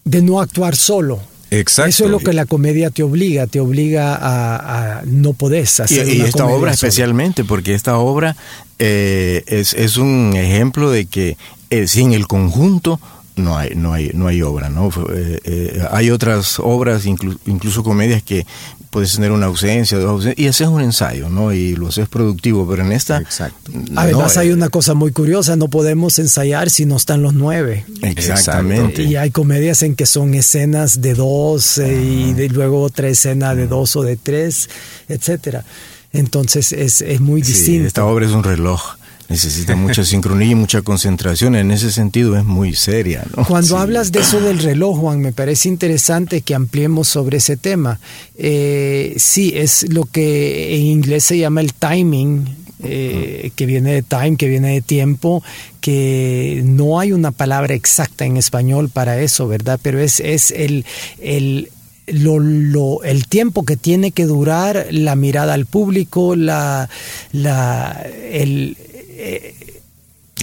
de 0.05 0.23
no 0.23 0.41
actuar 0.41 0.75
solo. 0.75 1.21
Exacto. 1.51 1.91
Eso 1.91 2.05
es 2.07 2.11
lo 2.11 2.19
que 2.19 2.33
la 2.33 2.47
comedia 2.47 2.91
te 2.91 3.03
obliga, 3.03 3.47
te 3.47 3.61
obliga 3.61 4.19
a, 4.21 5.03
no 5.05 5.35
podés 5.35 5.79
hacer. 5.79 6.09
Y, 6.09 6.19
y 6.19 6.21
esta 6.23 6.47
obra 6.47 6.73
especialmente, 6.73 7.45
porque 7.45 7.75
esta 7.75 7.99
obra 7.99 8.37
eh, 8.79 9.45
es, 9.47 9.73
es, 9.75 9.97
un 9.97 10.33
ejemplo 10.35 10.91
de 10.91 11.07
que 11.07 11.37
eh, 11.71 11.87
sin 11.87 12.13
el 12.13 12.27
conjunto 12.27 12.99
no 13.37 13.57
hay, 13.57 13.75
no 13.77 13.93
hay, 13.93 14.11
no 14.15 14.27
hay 14.27 14.43
obra, 14.43 14.69
¿no? 14.69 14.91
Eh, 15.13 15.81
hay 15.91 16.11
otras 16.11 16.59
obras, 16.59 17.07
incluso 17.07 17.85
comedias 17.85 18.23
que 18.23 18.47
puedes 18.95 19.13
tener 19.13 19.33
una 19.33 19.47
ausencia, 19.47 19.99
dos 19.99 20.09
ausencias, 20.09 20.39
y 20.39 20.47
haces 20.47 20.69
un 20.69 20.81
ensayo, 20.81 21.29
¿no? 21.29 21.53
Y 21.53 21.75
lo 21.75 21.89
haces 21.89 22.09
productivo, 22.09 22.65
pero 22.71 22.85
en 22.85 22.93
esta... 22.93 23.19
Exacto. 23.19 23.73
Además 23.97 24.37
hay 24.37 24.53
una 24.53 24.69
cosa 24.69 24.95
muy 24.95 25.11
curiosa, 25.11 25.57
no 25.57 25.67
podemos 25.67 26.21
ensayar 26.21 26.71
si 26.71 26.87
no 26.87 26.95
están 26.95 27.21
los 27.21 27.35
nueve. 27.35 27.85
Exactamente. 28.03 29.03
Y 29.03 29.17
hay 29.17 29.33
comedias 29.33 29.83
en 29.83 29.97
que 29.97 30.07
son 30.07 30.33
escenas 30.35 31.01
de 31.01 31.15
dos 31.15 31.79
y 31.79 32.35
de, 32.35 32.49
luego 32.51 32.83
otra 32.83 33.09
escena 33.09 33.57
de 33.57 33.67
dos 33.67 33.97
o 33.97 34.03
de 34.03 34.17
tres, 34.17 34.71
etcétera. 35.09 35.65
Entonces 36.13 36.71
es, 36.71 37.01
es 37.01 37.21
muy 37.21 37.43
distinto. 37.43 37.89
esta 37.89 38.05
obra 38.05 38.27
es 38.27 38.31
un 38.31 38.45
reloj 38.45 38.95
necesita 39.29 39.77
mucha 39.77 40.05
sincronía 40.05 40.51
y 40.51 40.55
mucha 40.55 40.83
concentración. 40.83 41.57
En 41.57 41.71
ese 41.71 41.91
sentido 41.91 42.37
es 42.37 42.45
muy 42.45 42.75
seria. 42.75 43.25
Cuando 43.49 43.79
hablas 43.79 44.13
de 44.13 44.21
eso 44.21 44.41
del 44.41 44.59
reloj, 44.59 44.99
Juan, 44.99 45.21
me 45.21 45.33
parece 45.33 45.69
interesante 45.69 46.43
que 46.43 46.55
ampliemos 46.55 47.09
sobre 47.09 47.39
ese 47.39 47.57
tema. 47.57 48.01
Eh, 48.37 49.15
sí, 49.17 49.53
es 49.55 49.87
lo 49.93 50.05
que 50.05 50.77
en 50.77 50.83
inglés 50.83 51.25
se 51.25 51.39
llama 51.39 51.61
el 51.61 51.73
timing. 51.75 52.65
Eh, 52.87 53.53
que 53.57 53.65
viene 53.65 53.95
de 53.95 54.03
time, 54.03 54.37
que 54.37 54.47
viene 54.47 54.75
de 54.75 54.83
tiempo, 54.83 55.43
que 55.81 56.61
no 56.67 57.01
hay 57.01 57.13
una 57.13 57.31
palabra 57.31 57.73
exacta 57.73 58.27
en 58.27 58.37
español 58.37 58.91
para 58.91 59.19
eso, 59.21 59.49
¿verdad? 59.49 59.81
Pero 59.83 60.01
es, 60.01 60.21
es 60.21 60.51
el, 60.51 60.85
el, 61.19 61.71
lo, 62.07 63.03
el 63.03 63.27
tiempo 63.27 63.65
que 63.65 63.79
tiene 63.79 64.11
que 64.11 64.27
durar 64.27 64.89
la 64.91 65.17
mirada 65.17 65.55
al 65.55 65.65
público, 65.65 66.37
la, 66.37 66.91
la, 67.33 68.07
el, 68.31 68.77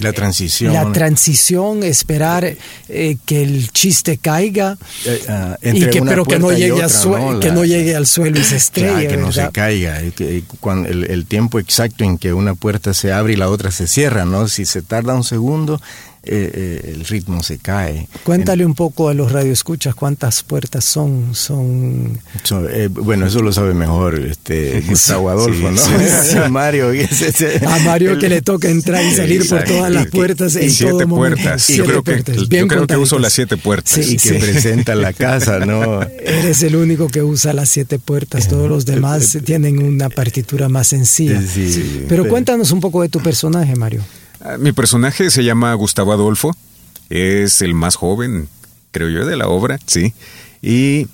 la 0.02 0.12
transición. 0.12 0.72
La 0.72 0.90
transición, 0.92 1.82
esperar 1.82 2.56
eh, 2.88 3.16
que 3.24 3.42
el 3.42 3.70
chiste 3.70 4.18
caiga, 4.18 4.76
eh, 5.04 5.22
ah, 5.28 5.56
y 5.62 5.86
que, 5.86 6.02
pero 6.02 6.24
que 6.24 6.38
no, 6.38 6.50
llegue 6.50 6.82
al 6.82 7.40
que 7.40 7.50
no 7.50 7.64
llegue 7.64 7.94
al 7.94 8.06
suelo 8.06 8.40
y 8.40 8.44
se 8.44 8.56
estrelle. 8.56 9.06
que 9.06 9.16
no 9.16 9.32
se 9.32 9.48
caiga. 9.50 10.00
cuando 10.60 10.88
el, 10.88 11.04
el, 11.10 11.26
tiempo 11.26 11.58
exacto 11.58 12.04
en 12.04 12.18
que 12.18 12.32
una 12.32 12.54
puerta 12.54 12.94
se 12.94 13.12
abre 13.12 13.34
y 13.34 13.36
la 13.36 13.48
otra 13.48 13.70
se 13.70 13.86
cierra, 13.86 14.24
¿no? 14.24 14.48
Si 14.48 14.64
se 14.64 14.82
tarda 14.82 15.14
un 15.14 15.24
segundo, 15.24 15.80
eh, 16.24 16.50
eh, 16.84 16.92
el 16.94 17.04
ritmo 17.04 17.42
se 17.42 17.58
cae. 17.58 18.08
Cuéntale 18.22 18.64
un 18.64 18.74
poco 18.74 19.08
a 19.08 19.14
los 19.14 19.32
radioescuchas 19.32 19.94
cuántas 19.96 20.44
puertas 20.44 20.84
son. 20.84 21.34
son... 21.34 22.20
Eh, 22.70 22.88
bueno, 22.92 23.26
eso 23.26 23.42
lo 23.42 23.52
sabe 23.52 23.74
mejor 23.74 24.20
este, 24.20 24.80
Gustavo 24.88 25.30
Adolfo, 25.30 25.72
¿no? 25.72 25.82
a 26.44 26.48
Mario. 26.48 26.90
a 27.66 27.78
Mario 27.80 28.18
que 28.20 28.28
le 28.28 28.40
toca 28.40 28.68
entrar 28.68 29.04
y 29.04 29.14
salir 29.14 29.48
por 29.48 29.64
todas 29.64 29.90
las 29.90 30.06
puertas 30.06 30.54
en 30.54 30.70
siete 30.70 30.92
todo 30.92 31.08
puertas. 31.08 31.66
yo 31.66 31.84
creo, 31.84 32.04
Que, 32.04 32.22
yo 32.48 32.68
creo 32.68 32.86
que 32.86 32.96
uso 32.96 33.18
las 33.18 33.32
siete 33.32 33.56
puertas. 33.56 33.98
y 33.98 34.16
que 34.16 34.34
presenta 34.34 34.94
la 34.94 35.12
casa, 35.12 35.58
¿no? 35.58 36.02
Eres 36.24 36.62
el 36.62 36.76
único 36.76 37.08
que 37.08 37.22
usa 37.22 37.52
las 37.52 37.68
siete 37.68 37.98
puertas. 37.98 38.46
Todos 38.46 38.68
los 38.68 38.86
demás 38.86 39.38
tienen 39.44 39.82
una 39.82 40.08
partitura 40.08 40.68
más 40.68 40.86
sencilla. 40.86 41.42
pero 42.08 42.28
cuéntanos 42.28 42.70
un 42.70 42.80
poco 42.80 43.02
de 43.02 43.08
tu 43.08 43.20
personaje, 43.20 43.74
Mario. 43.74 44.02
Ah, 44.44 44.58
mi 44.58 44.72
personaje 44.72 45.30
se 45.30 45.44
llama 45.44 45.72
Gustavo 45.74 46.12
Adolfo, 46.12 46.56
es 47.10 47.62
el 47.62 47.74
más 47.74 47.94
joven, 47.94 48.48
creo 48.90 49.08
yo, 49.08 49.24
de 49.24 49.36
la 49.36 49.46
obra, 49.46 49.78
sí. 49.86 50.14
Y 50.60 51.06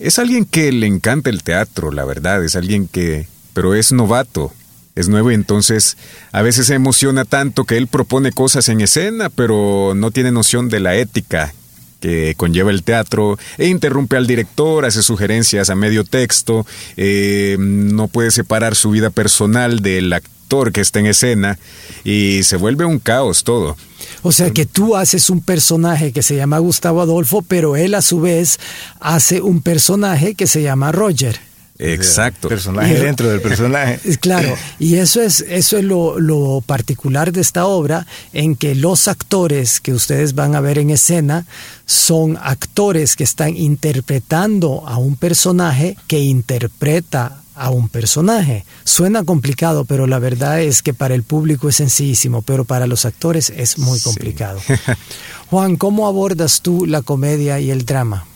es 0.00 0.18
alguien 0.18 0.44
que 0.44 0.72
le 0.72 0.88
encanta 0.88 1.30
el 1.30 1.44
teatro, 1.44 1.92
la 1.92 2.04
verdad, 2.04 2.44
es 2.44 2.56
alguien 2.56 2.88
que, 2.88 3.28
pero 3.52 3.76
es 3.76 3.92
novato, 3.92 4.52
es 4.96 5.08
nuevo 5.08 5.30
y 5.30 5.34
entonces 5.34 5.96
a 6.32 6.42
veces 6.42 6.66
se 6.66 6.74
emociona 6.74 7.24
tanto 7.24 7.66
que 7.66 7.76
él 7.76 7.86
propone 7.86 8.32
cosas 8.32 8.68
en 8.68 8.80
escena, 8.80 9.30
pero 9.30 9.92
no 9.94 10.10
tiene 10.10 10.32
noción 10.32 10.68
de 10.68 10.80
la 10.80 10.96
ética 10.96 11.54
que 12.00 12.34
conlleva 12.36 12.72
el 12.72 12.82
teatro 12.82 13.38
e 13.58 13.68
interrumpe 13.68 14.16
al 14.16 14.26
director, 14.26 14.84
hace 14.84 15.04
sugerencias 15.04 15.70
a 15.70 15.76
medio 15.76 16.02
texto, 16.02 16.66
eh, 16.96 17.56
no 17.60 18.08
puede 18.08 18.32
separar 18.32 18.74
su 18.74 18.90
vida 18.90 19.10
personal 19.10 19.82
del 19.82 20.12
actor 20.52 20.72
que 20.72 20.82
está 20.82 21.00
en 21.00 21.06
escena 21.06 21.58
y 22.04 22.42
se 22.42 22.56
vuelve 22.56 22.84
un 22.84 22.98
caos 22.98 23.42
todo. 23.42 23.76
O 24.22 24.32
sea 24.32 24.50
que 24.50 24.66
tú 24.66 24.96
haces 24.96 25.30
un 25.30 25.40
personaje 25.40 26.12
que 26.12 26.22
se 26.22 26.36
llama 26.36 26.58
Gustavo 26.58 27.00
Adolfo, 27.00 27.42
pero 27.42 27.74
él 27.74 27.94
a 27.94 28.02
su 28.02 28.20
vez 28.20 28.58
hace 29.00 29.40
un 29.40 29.62
personaje 29.62 30.34
que 30.34 30.46
se 30.46 30.62
llama 30.62 30.92
Roger. 30.92 31.40
Exacto. 31.78 32.48
Personaje 32.48 33.00
dentro 33.00 33.28
del 33.28 33.40
personaje. 33.40 33.98
Claro, 34.20 34.54
y 34.78 34.96
eso 34.96 35.22
es, 35.22 35.40
eso 35.48 35.78
es 35.78 35.84
lo, 35.84 36.20
lo, 36.20 36.60
particular 36.60 37.32
de 37.32 37.40
esta 37.40 37.64
obra, 37.64 38.06
en 38.32 38.54
que 38.54 38.74
los 38.74 39.08
actores 39.08 39.80
que 39.80 39.94
ustedes 39.94 40.34
van 40.34 40.54
a 40.54 40.60
ver 40.60 40.78
en 40.78 40.90
escena 40.90 41.46
son 41.86 42.38
actores 42.40 43.16
que 43.16 43.24
están 43.24 43.56
interpretando 43.56 44.86
a 44.86 44.98
un 44.98 45.16
personaje 45.16 45.96
que 46.06 46.20
interpreta 46.20 47.41
a 47.62 47.70
un 47.70 47.88
personaje. 47.88 48.64
Suena 48.82 49.22
complicado, 49.22 49.84
pero 49.84 50.08
la 50.08 50.18
verdad 50.18 50.60
es 50.60 50.82
que 50.82 50.92
para 50.92 51.14
el 51.14 51.22
público 51.22 51.68
es 51.68 51.76
sencillísimo, 51.76 52.42
pero 52.42 52.64
para 52.64 52.88
los 52.88 53.04
actores 53.04 53.52
es 53.56 53.78
muy 53.78 54.00
complicado. 54.00 54.60
Juan, 55.48 55.76
¿cómo 55.76 56.08
abordas 56.08 56.60
tú 56.60 56.86
la 56.86 57.02
comedia 57.02 57.60
y 57.60 57.70
el 57.70 57.84
drama? 57.84 58.26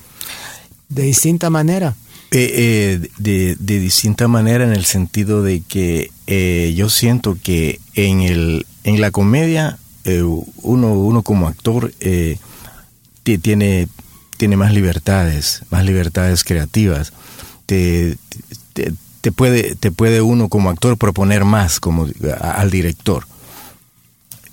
¿De 0.89 1.03
distinta 1.03 1.51
manera? 1.51 1.97
Eh, 2.31 3.01
eh, 3.03 3.09
de, 3.19 3.57
distinta 3.81 4.29
manera 4.29 4.63
en 4.63 4.73
el 4.73 4.85
sentido 4.85 5.43
de 5.43 5.61
que 5.61 6.13
eh, 6.29 6.73
yo 6.77 6.89
siento 6.89 7.37
que 7.43 7.81
en, 7.95 8.21
el, 8.21 8.65
en 8.85 9.01
la 9.01 9.11
comedia 9.11 9.79
uno, 10.63 10.93
uno 10.93 11.23
como 11.23 11.49
actor 11.49 11.93
tiene, 13.25 13.89
tiene 14.37 14.57
más 14.57 14.73
libertades, 14.73 15.63
más 15.71 15.85
libertades 15.85 16.45
creativas. 16.45 17.13
Te, 17.67 18.17
te 18.73 18.93
puede, 19.33 19.75
te 19.75 19.91
puede 19.91 20.23
uno 20.23 20.49
como 20.49 20.71
actor 20.71 20.97
proponer 20.97 21.45
más 21.45 21.81
como 21.81 22.07
al 22.41 22.71
director. 22.71 23.27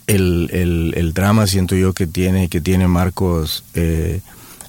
El, 0.05 0.49
el, 0.95 1.13
drama 1.13 1.47
siento 1.47 1.75
yo 1.75 1.93
que 1.93 2.07
tiene, 2.07 2.49
que 2.49 2.59
tiene 2.59 2.87
marcos 2.87 3.63
eh, 3.73 4.19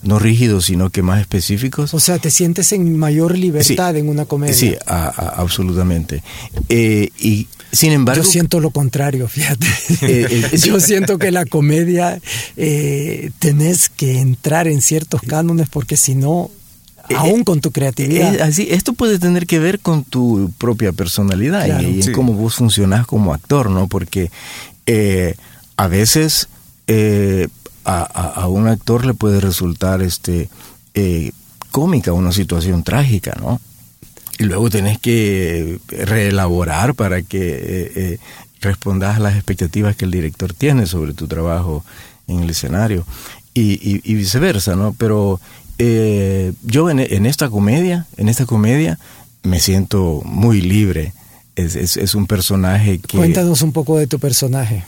no 0.05 0.19
rígidos, 0.19 0.67
sino 0.67 0.91
que 0.91 1.03
más 1.03 1.21
específicos. 1.21 1.95
O 1.95 2.01
sea, 2.01 2.19
te 2.19 2.31
sientes 2.31 2.73
en 2.73 2.97
mayor 2.99 3.37
libertad 3.37 3.97
en 3.97 4.09
una 4.09 4.27
comedia. 4.27 4.55
Sí, 4.55 4.77
absolutamente. 4.87 6.23
Eh, 6.69 7.11
y 7.19 7.49
sin 7.73 7.93
embargo... 7.93 8.23
Yo 8.23 8.31
siento 8.31 8.61
lo 8.61 8.71
contrario, 8.71 9.29
fíjate. 9.29 9.67
Eh, 10.03 10.59
Yo 10.63 10.81
siento 10.81 11.19
que 11.19 11.31
la 11.31 11.47
comedia 11.47 12.21
eh, 12.57 13.31
tenés 13.39 13.89
que 13.89 14.21
entrar 14.21 14.69
en 14.69 14.83
ciertos 14.83 15.23
cánones 15.23 15.69
porque 15.69 15.97
si 15.97 16.15
no, 16.15 16.51
aún 17.17 17.45
con 17.45 17.61
tu 17.61 17.71
creatividad. 17.71 18.41
así, 18.41 18.69
esto 18.71 18.93
puede 18.93 19.19
tener 19.19 19.47
que 19.47 19.59
ver 19.59 19.81
con 19.81 20.05
tu 20.05 20.51
propia 20.59 20.93
personalidad 20.93 21.81
y, 21.81 22.03
en 22.03 22.13
cómo 22.13 22.33
vos 22.35 22.55
funcionás 22.55 23.07
como 23.07 23.35
actor, 23.35 23.71
¿no? 23.71 23.89
Porque 23.89 24.31
a 25.77 25.89
veces 25.89 26.49
a, 27.85 28.49
un 28.49 28.69
actor 28.69 29.05
le 29.05 29.15
puede 29.15 29.41
resultar 29.41 30.03
este 30.03 30.49
eh, 30.95 31.33
cómica 31.71 32.13
una 32.13 32.33
situación 32.33 32.83
trágica, 32.83 33.37
¿no? 33.41 33.61
Y 34.39 34.45
luego 34.45 34.71
tenés 34.71 34.99
que 34.99 35.79
reelaborar 35.89 36.95
para 36.95 37.23
que 37.23 37.39
eh, 37.39 37.93
eh, 37.97 38.19
respondas 38.61 39.17
a 39.17 39.21
las 39.21 39.35
expectativas 39.35 39.97
que 39.97 40.05
el 40.05 40.11
director 40.11 40.53
tiene 40.53 40.87
sobre 40.87 41.15
tu 41.15 41.29
trabajo 41.29 41.85
en 42.27 42.41
el 42.41 42.51
escenario 42.51 43.05
y, 43.55 44.15
viceversa, 44.15 44.75
¿no? 44.75 44.95
Pero 44.99 45.41
yo 46.63 46.91
en, 46.91 47.27
esta 47.27 47.49
comedia, 47.49 48.07
en 48.17 48.29
esta 48.29 48.47
comedia, 48.47 48.99
me 49.43 49.61
siento 49.61 50.23
muy 50.25 50.61
libre. 50.61 51.13
Es, 51.57 51.77
es, 51.77 52.15
un 52.15 52.27
personaje 52.27 52.99
que... 52.99 53.17
Cuéntanos 53.17 53.63
un 53.63 53.73
poco 53.73 53.97
de 53.97 54.09
tu 54.09 54.19
personaje. 54.19 54.85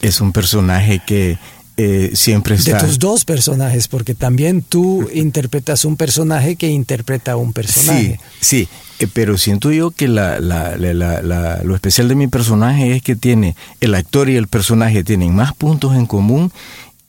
Es 0.00 0.20
un 0.22 0.32
personaje 0.32 1.02
que 1.06 1.38
eh, 1.76 2.12
siempre 2.14 2.54
está... 2.54 2.78
De 2.78 2.86
tus 2.86 2.98
dos 2.98 3.26
personajes, 3.26 3.86
porque 3.86 4.14
también 4.14 4.62
tú 4.62 5.08
interpretas 5.12 5.84
un 5.84 5.96
personaje 5.96 6.56
que 6.56 6.68
interpreta 6.68 7.32
a 7.32 7.36
un 7.36 7.52
personaje. 7.52 8.18
Sí, 8.40 8.66
sí, 8.66 8.68
eh, 8.98 9.08
pero 9.12 9.36
siento 9.36 9.70
yo 9.72 9.90
que 9.90 10.08
la, 10.08 10.40
la, 10.40 10.76
la, 10.76 11.60
lo 11.62 11.74
especial 11.74 12.08
de 12.08 12.14
mi 12.14 12.28
personaje 12.28 12.96
es 12.96 13.02
que 13.02 13.14
tiene, 13.14 13.56
el 13.80 13.94
actor 13.94 14.30
y 14.30 14.36
el 14.36 14.48
personaje 14.48 15.04
tienen 15.04 15.34
más 15.34 15.54
puntos 15.54 15.94
en 15.94 16.06
común 16.06 16.50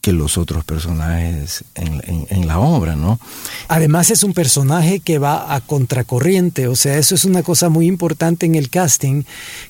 que 0.08 0.14
los 0.14 0.38
otros 0.38 0.64
personajes 0.64 1.66
en, 1.76 2.48
la 2.48 2.60
obra, 2.60 2.96
¿no? 2.96 3.20
Además 3.69 4.12
es 4.12 4.24
un 4.24 4.33
personaje 4.33 5.00
que 5.01 5.19
va 5.19 5.53
a 5.53 5.62
contracorriente, 5.62 6.67
o 6.67 6.75
sea, 6.75 6.97
eso 6.97 7.15
es 7.15 7.25
una 7.25 7.43
cosa 7.43 7.69
muy 7.69 7.86
importante 7.86 8.45
en 8.45 8.55
el 8.55 8.69
casting, 8.69 9.24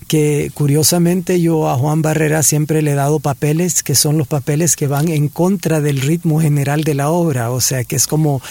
que 0.08 0.52
curiosamente 0.54 1.42
yo 1.42 1.70
a 1.70 1.78
Juan 1.78 2.02
Barrera 2.02 2.44
siempre 2.44 2.82
le 2.82 2.92
he 2.92 2.96
dado 2.96 3.20
papeles 3.20 3.82
que 3.82 3.96
son 3.96 4.18
los 4.18 4.28
papeles 4.28 4.76
que 4.76 4.88
van 4.88 5.08
en 5.10 5.30
contra 5.30 5.82
del 5.82 6.02
ritmo 6.02 6.40
general 6.40 6.84
de 6.84 6.94
la 6.94 7.10
obra, 7.10 7.52
o 7.52 7.60
sea, 7.60 7.84
que 7.84 7.96
es 7.96 8.06
como 8.06 8.42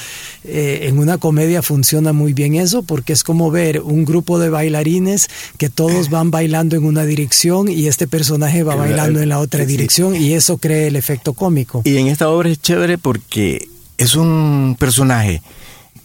eh, 0.45 0.81
en 0.83 0.99
una 0.99 1.19
comedia 1.19 1.63
funciona 1.63 2.13
muy 2.13 2.33
bien 2.33 2.55
eso, 2.55 2.83
porque 2.83 3.13
es 3.13 3.23
como 3.23 3.51
ver 3.51 3.81
un 3.81 4.05
grupo 4.05 4.39
de 4.39 4.51
bailarines 4.51 5.29
que 5.59 5.71
todos 5.71 6.11
van 6.11 6.31
bailando 6.31 6.77
en 6.77 6.85
una 6.85 7.05
dirección 7.05 7.69
y 7.69 7.87
este 7.87 8.07
personaje 8.07 8.63
va 8.63 8.75
bailando 8.75 9.21
en 9.21 9.29
la 9.29 9.39
otra 9.39 9.65
dirección 9.65 10.17
y 10.17 10.33
eso 10.33 10.59
crea 10.59 10.87
el 10.89 10.97
efecto 10.97 11.35
cómico. 11.35 11.83
Y 11.85 11.97
en 11.99 12.09
esta 12.09 12.29
obra 12.29 12.51
es 12.51 12.61
chévere 12.61 12.99
porque 12.99 13.69
es 13.99 14.15
un 14.15 14.77
personaje 14.79 15.43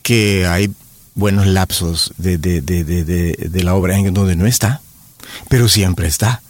que 0.01 0.45
hay 0.47 0.71
buenos 1.15 1.45
lapsos 1.47 2.13
de, 2.17 2.37
de, 2.37 2.61
de, 2.61 2.83
de, 2.83 3.63
la 3.63 3.75
obra 3.75 3.97
en 3.97 4.13
donde 4.13 4.35
no 4.35 4.45
está, 4.45 4.81
pero 5.49 5.67
siempre 5.67 6.07
está, 6.07 6.41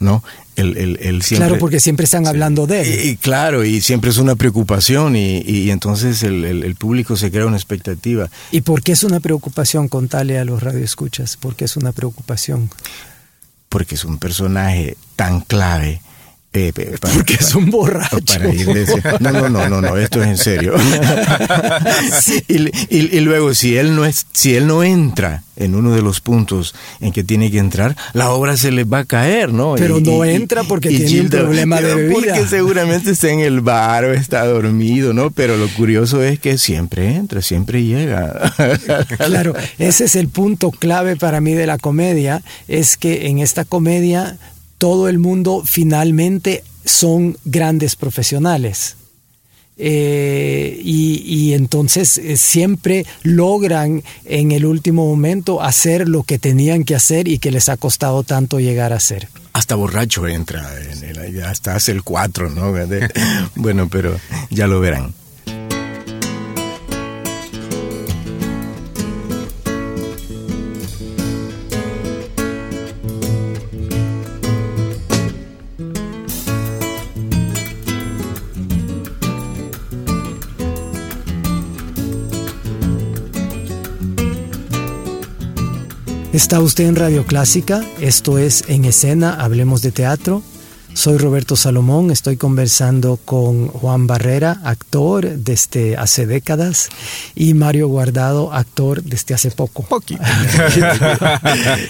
¿no? 0.00 0.22
El, 0.56 0.76
el, 0.76 1.22
siempre, 1.22 1.48
claro, 1.48 1.60
porque 1.60 1.80
siempre 1.80 2.04
están 2.04 2.26
hablando 2.26 2.66
de 2.66 2.80
él. 2.80 3.10
Y, 3.10 3.16
claro, 3.18 3.62
y 3.62 3.82
siempre 3.82 4.08
es 4.08 4.16
una 4.16 4.36
preocupación 4.36 5.14
y, 5.14 5.40
y 5.40 5.70
entonces 5.70 6.22
el, 6.22 6.74
público 6.76 7.14
se 7.16 7.30
crea 7.30 7.46
una 7.46 7.58
expectativa. 7.58 8.30
¿Y 8.50 8.62
por 8.62 8.82
qué 8.82 8.92
es 8.92 9.04
una 9.04 9.20
preocupación? 9.20 9.88
Contale 9.88 10.38
a 10.38 10.46
los 10.46 10.62
radioescuchas, 10.62 11.36
¿por 11.36 11.56
qué 11.56 11.66
es 11.66 11.76
una 11.76 11.92
preocupación? 11.92 12.70
Porque 13.68 13.96
es 13.96 14.04
un 14.06 14.16
personaje 14.16 14.96
tan 15.14 15.42
clave 15.42 16.00
porque 17.14 17.34
es 17.34 17.54
un 17.54 17.70
borracho. 17.70 18.40
no, 19.20 19.30
no, 19.32 19.48
no, 19.48 19.68
no, 19.68 19.80
no, 19.80 19.96
esto 19.96 20.22
es 20.22 20.28
en 20.28 20.38
serio. 20.38 20.74
y, 22.48 23.20
luego, 23.20 23.54
si 23.54 23.76
él, 23.76 23.94
no 23.94 24.04
es, 24.04 24.26
si 24.32 24.56
él 24.56 24.66
no 24.66 24.82
entra 24.82 25.42
en 25.56 25.74
uno 25.74 25.94
de 25.94 26.02
los 26.02 26.20
puntos 26.20 26.74
en 27.00 27.12
que 27.12 27.24
tiene 27.24 27.50
que 27.50 27.58
entrar, 27.58 27.96
la 28.12 28.30
obra 28.30 28.56
se 28.56 28.70
le 28.70 28.84
va 28.84 29.00
a 29.00 29.04
caer, 29.04 29.52
¿no? 29.52 29.74
Pero 29.76 30.00
no 30.00 30.24
entra 30.24 30.64
porque 30.64 30.88
tiene 30.88 31.22
un 31.22 31.28
problema 31.28 31.80
de 31.80 31.94
bebida. 31.94 32.14
Porque 32.14 32.46
seguramente 32.46 33.10
está 33.12 33.30
en 33.30 33.40
el 33.40 33.60
bar 33.60 34.04
o 34.04 34.12
está 34.12 34.44
dormido, 34.46 35.12
¿no? 35.12 35.30
Pero 35.30 35.56
lo 35.56 35.68
curioso 35.68 36.22
es 36.22 36.38
que 36.38 36.58
siempre 36.58 37.14
entra, 37.14 37.42
siempre 37.42 37.82
llega. 37.82 38.52
claro, 39.18 39.54
ese 39.78 40.04
es 40.04 40.16
el 40.16 40.28
punto 40.28 40.70
clave 40.70 41.16
para 41.16 41.40
mí 41.40 41.54
de 41.54 41.66
la 41.66 41.78
comedia, 41.78 42.42
es 42.68 42.96
que 42.96 43.26
en 43.26 43.38
esta 43.38 43.64
comedia 43.64 44.38
todo 44.86 45.08
el 45.08 45.18
mundo 45.18 45.64
finalmente 45.64 46.62
son 46.84 47.36
grandes 47.44 47.96
profesionales. 47.96 48.94
Eh, 49.76 50.80
y, 50.80 51.54
entonces 51.54 52.18
eh, 52.18 52.36
siempre 52.36 53.04
logran 53.24 54.04
en 54.26 54.52
el 54.52 54.64
último 54.64 55.04
momento 55.04 55.60
hacer 55.60 56.08
lo 56.08 56.22
que 56.22 56.38
tenían 56.38 56.84
que 56.84 56.94
hacer 56.94 57.26
y 57.26 57.40
que 57.40 57.50
les 57.50 57.68
ha 57.68 57.76
costado 57.76 58.22
tanto 58.22 58.60
llegar 58.60 58.92
a 58.92 58.98
hacer. 58.98 59.26
Hasta 59.54 59.74
borracho 59.74 60.28
entra, 60.28 60.64
en 60.80 61.02
el, 61.02 61.42
hasta 61.42 61.74
hace 61.74 61.90
el 61.90 62.04
4, 62.04 62.50
¿no? 62.50 62.72
bueno, 63.56 63.88
pero 63.88 64.16
ya 64.50 64.68
lo 64.68 64.78
verán. 64.78 65.12
Está 86.36 86.60
usted 86.60 86.84
en 86.84 86.96
Radio 86.96 87.24
Clásica, 87.24 87.82
esto 87.98 88.36
es 88.36 88.64
En 88.68 88.84
Escena, 88.84 89.42
Hablemos 89.42 89.80
de 89.80 89.90
Teatro. 89.90 90.42
Soy 90.92 91.16
Roberto 91.16 91.56
Salomón, 91.56 92.10
estoy 92.10 92.36
conversando 92.36 93.18
con 93.24 93.68
Juan 93.68 94.06
Barrera, 94.06 94.60
actor 94.62 95.26
desde 95.26 95.96
hace 95.96 96.26
décadas, 96.26 96.90
y 97.34 97.54
Mario 97.54 97.88
Guardado, 97.88 98.52
actor 98.52 99.02
desde 99.02 99.34
hace 99.34 99.50
poco. 99.50 99.86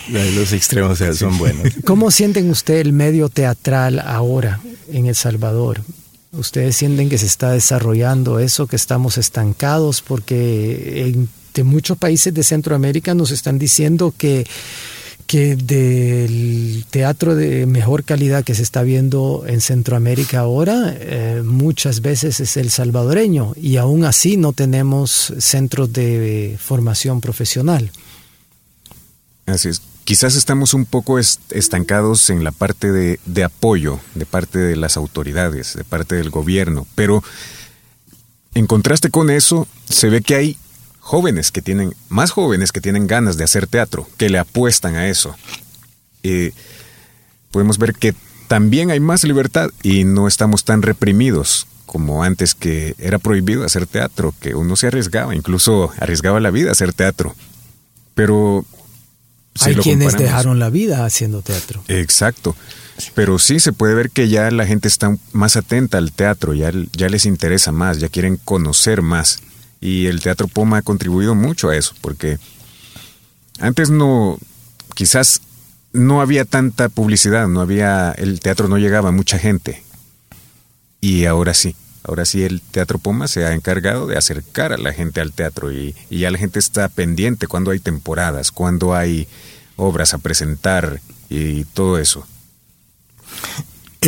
Los 0.09 0.53
extremos 0.53 1.01
son 1.15 1.39
buenos. 1.39 1.73
¿Cómo 1.85 2.13
sienten 2.13 2.49
usted 2.49 2.77
el 2.77 2.93
medio 2.93 3.29
teatral 3.29 3.99
ahora 3.99 4.61
en 4.93 5.07
El 5.07 5.17
Salvador? 5.17 5.81
¿Ustedes 6.31 6.77
sienten 6.77 7.09
que 7.09 7.19
se 7.19 7.27
está 7.27 7.51
desarrollando 7.51 8.39
eso, 8.39 8.69
que 8.69 8.77
estamos 8.77 9.19
estancados? 9.19 10.03
Porque 10.03 11.09
en 11.09 11.29
de 11.57 11.64
muchos 11.64 11.97
países 11.99 12.33
de 12.33 12.45
Centroamérica 12.45 13.14
nos 13.14 13.31
están 13.31 13.59
diciendo 13.59 14.14
que, 14.16 14.47
que 15.27 15.57
del 15.57 16.85
teatro 16.90 17.35
de 17.35 17.66
mejor 17.66 18.05
calidad 18.05 18.45
que 18.45 18.55
se 18.55 18.62
está 18.62 18.83
viendo 18.83 19.45
en 19.47 19.61
Centroamérica 19.61 20.40
ahora, 20.40 20.95
eh, 20.95 21.42
muchas 21.45 22.03
veces 22.03 22.40
es 22.40 22.57
el 22.59 22.71
salvadoreño 22.71 23.55
y 23.61 23.79
aún 23.79 24.05
así 24.05 24.37
no 24.37 24.53
tenemos 24.53 25.33
centros 25.38 25.92
de 25.92 26.59
formación 26.61 27.21
profesional. 27.21 27.90
Así 29.47 29.71
es. 29.71 29.81
Quizás 30.05 30.37
estamos 30.37 30.73
un 30.73 30.85
poco 30.85 31.19
estancados 31.19 32.31
en 32.31 32.45
la 32.45 32.53
parte 32.53 32.92
de, 32.92 33.19
de 33.25 33.42
apoyo, 33.42 33.99
de 34.14 34.25
parte 34.25 34.59
de 34.61 34.77
las 34.77 34.97
autoridades, 34.97 35.75
de 35.75 35.83
parte 35.83 36.14
del 36.14 36.31
gobierno, 36.31 36.87
pero 36.95 37.25
en 38.55 38.66
contraste 38.69 39.11
con 39.11 39.31
eso, 39.31 39.66
se 39.88 40.09
ve 40.09 40.21
que 40.21 40.35
hay 40.37 40.57
jóvenes 41.07 41.53
que 41.53 41.62
tienen, 41.62 41.95
más 42.09 42.33
jóvenes 42.33 42.73
que 42.73 42.81
tienen 42.81 43.07
ganas 43.07 43.37
de 43.37 43.45
hacer 43.45 43.69
teatro, 43.69 44.09
que 44.16 44.29
le 44.29 44.40
apuestan 44.40 44.97
a 44.97 45.07
eso. 45.07 45.37
podemos 47.53 47.79
ver 47.79 47.95
que 47.95 48.12
también 48.49 48.90
hay 48.90 48.99
más 48.99 49.23
libertad 49.23 49.71
y 49.85 50.03
no 50.03 50.27
estamos 50.27 50.64
tan 50.64 50.83
reprimidos 50.83 51.69
como 51.87 52.25
antes 52.25 52.57
que 52.57 52.97
era 52.99 53.21
prohibido 53.21 53.64
hacer 53.64 53.87
teatro, 53.87 54.35
que 54.40 54.57
uno 54.57 54.75
se 54.75 54.88
arriesgaba, 54.88 55.33
incluso 55.37 55.92
arriesgaba 56.01 56.40
la 56.40 56.51
vida 56.51 56.71
a 56.71 56.73
hacer 56.73 56.92
teatro. 56.92 57.37
Pero... 58.16 58.64
hay 59.61 59.77
quienes 59.77 60.19
dejaron 60.19 60.59
la 60.59 60.71
vida 60.71 61.07
haciendo 61.07 61.40
teatro. 61.40 61.85
Exacto. 61.87 62.57
Pero 63.14 63.38
sí 63.38 63.61
se 63.61 63.73
puede 63.73 63.95
ver 63.95 64.11
que 64.11 64.29
ya 64.29 64.51
la 64.51 64.66
gente 64.66 64.88
está 64.88 65.16
más 65.33 65.55
atenta 65.55 65.99
al 65.99 66.11
teatro, 66.11 66.53
ya, 66.53 66.73
ya 66.92 67.09
les 67.09 67.27
interesa 67.27 67.71
más, 67.71 68.01
ya 68.01 68.09
quieren 68.09 68.38
conocer 68.45 69.03
más. 69.03 69.40
Y 69.81 70.07
el 70.07 70.21
Teatro 70.21 70.49
Poma 70.49 70.79
ha 70.79 70.83
contribuido 70.83 71.35
mucho 71.35 71.69
a 71.69 71.77
eso, 71.77 71.95
porque 72.01 72.39
antes 73.59 73.91
no, 73.91 74.39
quizás 74.95 75.43
no 75.93 76.21
había 76.21 76.45
tanta 76.45 76.89
publicidad, 76.89 77.49
no 77.49 77.61
había, 77.61 78.12
el 78.12 78.41
teatro 78.41 78.69
no 78.69 78.79
llegaba 78.79 79.11
a 79.11 79.12
mucha 79.12 79.39
gente. 79.39 79.83
Y 81.01 81.27
ahora 81.27 81.55
sí, 81.55 81.75
Ahora 82.09 82.25
sí 82.25 82.45
el 82.45 82.61
Teatro 82.61 83.01
Poma 83.01 83.27
se 83.27 83.45
ha 83.47 83.53
encargado 83.53 84.07
de 84.07 84.17
acercar 84.17 84.73
a 84.73 84.79
la 84.79 84.93
gente 84.93 85.21
al 85.21 85.33
teatro 85.33 85.73
y, 85.73 85.97
y 86.09 86.21
ya 86.21 86.31
la 86.31 86.39
gente 86.39 86.61
está 86.61 86.89
pendiente 86.89 87.49
cuando 87.49 87.73
hay 87.73 87.81
temporadas, 87.81 88.53
cuando 88.53 88.95
hay 88.95 89.27
obras 89.75 90.15
a 90.15 90.19
presentar 90.19 91.01
y 91.29 91.65
todo 91.65 91.99
eso. 91.99 92.25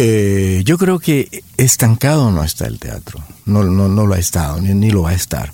Eh, 0.01 0.63
yo 0.65 0.79
creo 0.79 1.01
que 1.01 1.43
estancado 1.57 2.31
no 2.31 2.45
está 2.45 2.69
el 2.69 2.79
teatro, 2.79 3.21
no, 3.47 3.65
no, 3.65 3.89
no 3.89 4.07
lo 4.07 4.15
ha 4.15 4.19
estado, 4.19 4.61
ni, 4.61 4.73
ni 4.73 4.93
lo 4.93 5.03
va 5.03 5.11
a 5.11 5.15
estar. 5.15 5.53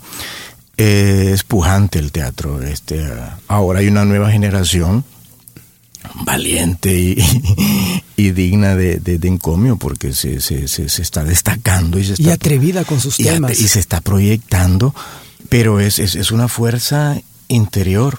Eh, 0.76 1.30
es 1.32 1.44
pujante 1.44 1.98
el 1.98 2.12
teatro. 2.12 2.62
Este, 2.62 3.02
ahora 3.48 3.78
hay 3.78 3.88
una 3.88 4.04
nueva 4.04 4.30
generación 4.30 5.02
valiente 6.26 6.94
y, 6.94 7.16
y 8.16 8.32
digna 8.32 8.76
de, 8.76 8.98
de, 8.98 9.28
encomio 9.28 9.76
porque 9.76 10.12
se, 10.12 10.42
se, 10.42 10.68
se, 10.68 10.84
está 10.84 11.24
destacando 11.24 11.98
y, 11.98 12.04
se 12.04 12.12
está, 12.12 12.22
y 12.22 12.30
atrevida 12.30 12.84
con 12.84 13.00
sus 13.00 13.16
temas. 13.16 13.58
Y 13.58 13.68
se 13.68 13.80
está 13.80 14.02
proyectando, 14.02 14.94
pero 15.48 15.80
es, 15.80 15.98
es, 15.98 16.16
es 16.16 16.30
una 16.32 16.48
fuerza 16.48 17.18
interior. 17.48 18.18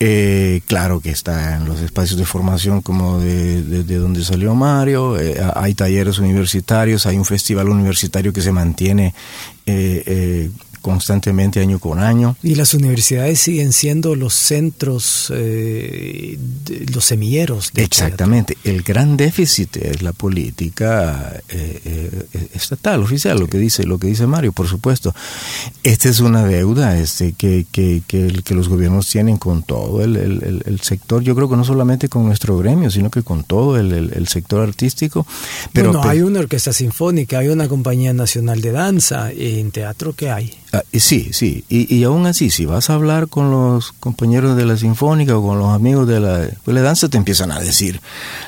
Eh, 0.00 0.60
claro 0.66 1.00
que 1.00 1.10
está 1.10 1.56
en 1.56 1.66
los 1.66 1.80
espacios 1.80 2.18
de 2.18 2.24
formación 2.24 2.80
como 2.80 3.20
de, 3.20 3.62
de, 3.62 3.96
donde 3.96 4.24
salió 4.24 4.54
Mario, 4.54 5.18
eh, 5.18 5.36
hay 5.54 5.74
talleres 5.74 6.18
universitarios, 6.18 7.06
hay 7.06 7.16
un 7.16 7.24
festival 7.24 7.68
universitario 7.68 8.32
que 8.32 8.40
se 8.40 8.50
mantiene 8.50 9.14
eh, 9.66 10.02
eh 10.06 10.50
constantemente 10.84 11.60
año 11.60 11.78
con 11.78 11.98
año. 11.98 12.36
Y 12.42 12.56
las 12.56 12.74
universidades 12.74 13.40
siguen 13.40 13.72
siendo 13.72 14.14
los 14.14 14.34
centros, 14.34 15.32
eh, 15.34 16.38
los 16.92 17.06
semilleros. 17.06 17.72
De 17.72 17.84
Exactamente. 17.84 18.58
El 18.64 18.82
gran 18.82 19.16
déficit 19.16 19.78
es 19.78 20.02
la 20.02 20.12
política 20.12 21.40
eh, 21.48 21.80
eh, 22.34 22.48
estatal, 22.52 23.02
oficial, 23.02 23.38
lo 23.40 23.46
que 23.48 23.56
dice 23.56 23.84
lo 23.84 23.96
que 23.98 24.08
dice 24.08 24.26
Mario, 24.26 24.52
por 24.52 24.68
supuesto. 24.68 25.14
Esta 25.82 26.10
es 26.10 26.20
una 26.20 26.44
deuda 26.44 26.98
este, 26.98 27.32
que, 27.32 27.64
que, 27.72 28.02
que, 28.06 28.42
que 28.44 28.54
los 28.54 28.68
gobiernos 28.68 29.08
tienen 29.08 29.38
con 29.38 29.62
todo 29.62 30.04
el, 30.04 30.16
el, 30.16 30.62
el, 30.66 30.80
sector. 30.80 31.22
Yo 31.22 31.34
creo 31.34 31.48
que 31.48 31.56
no 31.56 31.64
solamente 31.64 32.10
con 32.10 32.26
nuestro 32.26 32.58
gremio, 32.58 32.90
sino 32.90 33.10
que 33.10 33.22
con 33.22 33.44
todo 33.44 33.78
el, 33.78 34.28
sector 34.28 34.60
artístico. 34.60 35.26
Pero, 35.72 35.92
bueno, 35.92 36.06
hay 36.06 36.20
una 36.20 36.40
orquesta 36.40 36.74
sinfónica, 36.74 37.38
hay 37.38 37.48
una 37.48 37.68
compañía 37.68 38.12
nacional 38.12 38.60
de 38.60 38.72
danza, 38.72 39.30
en 39.32 39.70
teatro 39.70 40.12
que 40.12 40.30
hay. 40.30 40.52
Ah, 40.74 40.82
sí, 40.92 41.28
sí, 41.32 41.64
y, 41.68 41.94
y, 41.94 42.02
aún 42.02 42.26
así, 42.26 42.50
si 42.50 42.66
vas 42.66 42.90
a 42.90 42.94
hablar 42.94 43.28
con 43.28 43.50
los 43.52 43.92
compañeros 43.92 44.56
de 44.56 44.64
la 44.64 44.76
Sinfónica 44.76 45.36
o 45.36 45.46
con 45.46 45.56
los 45.58 45.72
amigos 45.72 46.08
de 46.08 46.18
la, 46.18 46.38
de 46.38 46.58
la 46.66 46.82
danza, 46.82 47.08
te 47.08 47.16
empiezan 47.16 47.52
a 47.52 47.60
decir 47.60 48.00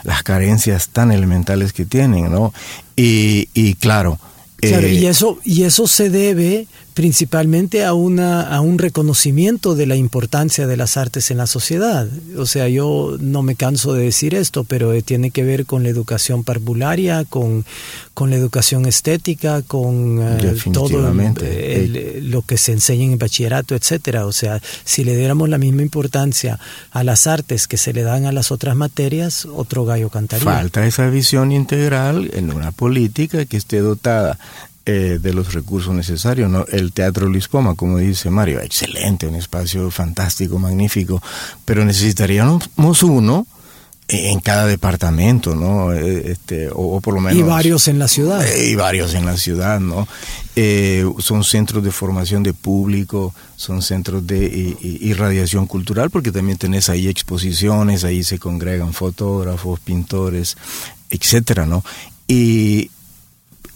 las 0.02 0.24
carencias 0.24 0.88
tan 0.88 1.12
elementales 1.12 1.72
que 1.72 1.84
tienen, 1.84 2.32
¿no? 2.32 2.52
Y, 2.96 3.48
y 3.54 3.74
claro, 3.74 4.18
Claro, 4.56 4.88
y 4.88 5.04
eh, 5.04 5.10
eso 5.10 5.38
y 5.44 5.64
eso 5.64 5.86
se 5.86 6.08
debe 6.08 6.66
principalmente 6.96 7.84
a 7.84 7.92
una 7.92 8.40
a 8.40 8.62
un 8.62 8.78
reconocimiento 8.78 9.74
de 9.74 9.84
la 9.84 9.96
importancia 9.96 10.66
de 10.66 10.78
las 10.78 10.96
artes 10.96 11.30
en 11.30 11.36
la 11.36 11.46
sociedad. 11.46 12.08
O 12.38 12.46
sea, 12.46 12.70
yo 12.70 13.18
no 13.20 13.42
me 13.42 13.54
canso 13.54 13.92
de 13.92 14.04
decir 14.04 14.34
esto, 14.34 14.64
pero 14.64 14.94
eh, 14.94 15.02
tiene 15.02 15.30
que 15.30 15.44
ver 15.44 15.66
con 15.66 15.82
la 15.82 15.90
educación 15.90 16.42
parvularia, 16.42 17.26
con, 17.26 17.66
con 18.14 18.30
la 18.30 18.36
educación 18.36 18.86
estética, 18.86 19.60
con 19.60 20.20
eh, 20.22 20.56
todo 20.72 21.12
lo 21.12 22.42
que 22.42 22.56
se 22.56 22.72
enseña 22.72 23.04
en 23.04 23.12
el 23.12 23.18
bachillerato, 23.18 23.74
etcétera. 23.74 24.24
O 24.24 24.32
sea, 24.32 24.62
si 24.84 25.04
le 25.04 25.18
diéramos 25.18 25.50
la 25.50 25.58
misma 25.58 25.82
importancia 25.82 26.58
a 26.92 27.04
las 27.04 27.26
artes 27.26 27.68
que 27.68 27.76
se 27.76 27.92
le 27.92 28.04
dan 28.04 28.24
a 28.24 28.32
las 28.32 28.50
otras 28.50 28.74
materias, 28.74 29.44
otro 29.44 29.84
gallo 29.84 30.08
cantaría. 30.08 30.46
Falta 30.46 30.86
esa 30.86 31.10
visión 31.10 31.52
integral 31.52 32.30
en 32.32 32.50
una 32.50 32.72
política 32.72 33.44
que 33.44 33.58
esté 33.58 33.80
dotada 33.80 34.38
eh, 34.88 35.18
de 35.20 35.32
los 35.32 35.52
recursos 35.52 35.92
necesarios. 35.92 36.48
¿no? 36.48 36.64
El 36.70 36.92
Teatro 36.92 37.26
Luis 37.26 37.48
Poma, 37.48 37.74
como 37.74 37.98
dice 37.98 38.30
Mario, 38.30 38.60
excelente, 38.60 39.26
un 39.26 39.34
espacio 39.34 39.90
fantástico, 39.90 40.60
magnífico, 40.60 41.20
pero 41.64 41.84
necesitaríamos 41.84 43.02
uno 43.02 43.48
en 44.06 44.38
cada 44.38 44.64
departamento, 44.66 45.56
¿no? 45.56 45.92
Eh, 45.92 46.30
este, 46.30 46.68
o, 46.72 47.00
por 47.00 47.14
lo 47.14 47.20
menos... 47.20 47.36
Y 47.36 47.42
varios 47.42 47.88
en 47.88 47.98
la 47.98 48.06
ciudad. 48.06 48.46
Eh, 48.46 48.70
y 48.70 48.76
varios 48.76 49.14
en 49.14 49.26
la 49.26 49.36
ciudad, 49.36 49.80
¿no? 49.80 50.06
son 51.18 51.42
centros 51.42 51.82
de 51.82 51.90
formación 51.90 52.44
de 52.44 52.54
público, 52.54 53.34
son 53.56 53.82
centros 53.82 54.24
de 54.24 54.76
irradiación 54.80 55.66
cultural, 55.66 56.10
porque 56.10 56.30
también 56.30 56.58
tenés 56.58 56.88
ahí 56.88 57.08
exposiciones, 57.08 58.04
ahí 58.04 58.22
se 58.22 58.38
congregan 58.38 58.92
fotógrafos, 58.92 59.80
pintores, 59.80 60.56
etcétera, 61.10 61.66
¿no? 61.66 61.84
Y, 62.28 62.90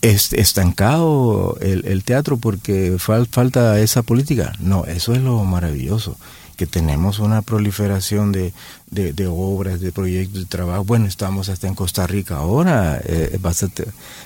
estancado 0.03 1.59
el, 1.61 1.85
el 1.87 2.05
teatro 2.05 2.37
porque 2.39 2.97
falta 2.99 3.79
esa 3.81 4.03
política. 4.03 4.53
No, 4.59 4.85
eso 4.87 5.13
es 5.13 5.21
lo 5.21 5.45
maravilloso, 5.45 6.17
que 6.57 6.67
tenemos 6.67 7.19
una 7.19 7.43
proliferación 7.43 8.33
de, 8.33 8.53
de, 8.91 9.27
obras, 9.27 9.81
de 9.81 9.93
proyectos 9.93 10.41
de 10.41 10.47
trabajo. 10.47 10.85
Bueno, 10.85 11.07
estamos 11.07 11.49
hasta 11.49 11.69
en 11.69 11.75
Costa 11.75 12.07
Rica 12.07 12.37
ahora. 12.37 13.01
Eh, 13.05 13.39
vas 13.41 13.65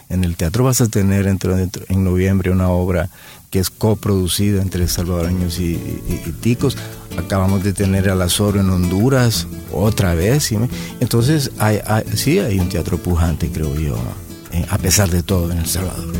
en 0.08 0.24
el 0.24 0.36
teatro 0.36 0.64
vas 0.64 0.80
a 0.80 0.88
tener 0.88 1.24
dentro, 1.24 1.56
en 1.56 2.04
noviembre 2.04 2.50
una 2.50 2.68
obra 2.68 3.10
que 3.50 3.60
es 3.60 3.70
coproducida 3.70 4.62
entre 4.62 4.88
salvadoreños 4.88 5.60
y, 5.60 5.76
ticos. 6.40 6.76
Acabamos 7.16 7.62
de 7.62 7.72
tener 7.72 8.10
a 8.10 8.20
Azoro 8.20 8.60
en 8.60 8.68
Honduras 8.68 9.46
otra 9.72 10.14
vez. 10.14 10.50
Entonces, 10.98 11.52
hay, 11.58 11.80
sí 12.16 12.40
hay 12.40 12.58
un 12.58 12.68
teatro 12.68 12.98
pujante, 12.98 13.50
creo 13.50 13.76
yo. 13.76 13.96
A 14.68 14.78
pesar 14.78 15.10
de 15.10 15.22
todo 15.22 15.50
en 15.52 15.58
El 15.58 15.66
Salvador. 15.66 16.14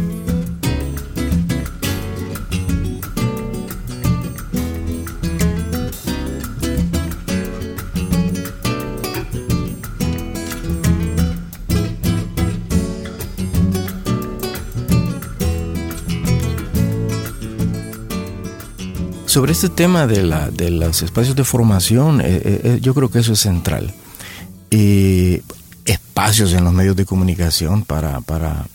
Sobre 19.34 19.50
este 19.50 19.68
tema 19.68 20.06
de, 20.06 20.22
la, 20.22 20.48
de 20.52 20.70
los 20.70 21.02
espacios 21.02 21.34
de 21.34 21.42
formación, 21.42 22.20
eh, 22.20 22.40
eh, 22.44 22.78
yo 22.80 22.94
creo 22.94 23.10
que 23.10 23.18
eso 23.18 23.32
es 23.32 23.40
central. 23.40 23.92
Y 24.70 25.40
espacios 26.14 26.52
en 26.52 26.62
los 26.62 26.72
medios 26.72 26.94
de 26.94 27.06
comunicación 27.06 27.82
para, 27.82 28.20
para 28.20 28.66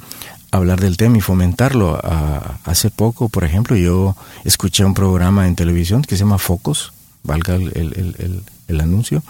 hablar 0.52 0.82
del 0.82 0.98
tema 0.98 1.20
y 1.20 1.22
fomentarlo. 1.22 1.98
hace 2.66 2.90
poco, 2.90 3.30
por 3.30 3.46
ejemplo, 3.46 3.78
yo 3.78 4.14
escuché 4.44 4.84
un 4.84 4.94
programa 4.94 5.48
en 5.48 5.56
televisión 5.56 6.02
que 6.02 6.18
se 6.18 6.26
llama 6.26 6.38
Focos, 6.38 6.92
valga 7.24 7.56
el, 7.56 7.72
el, 7.78 8.44
el, 8.68 8.82
anuncio, 8.82 9.24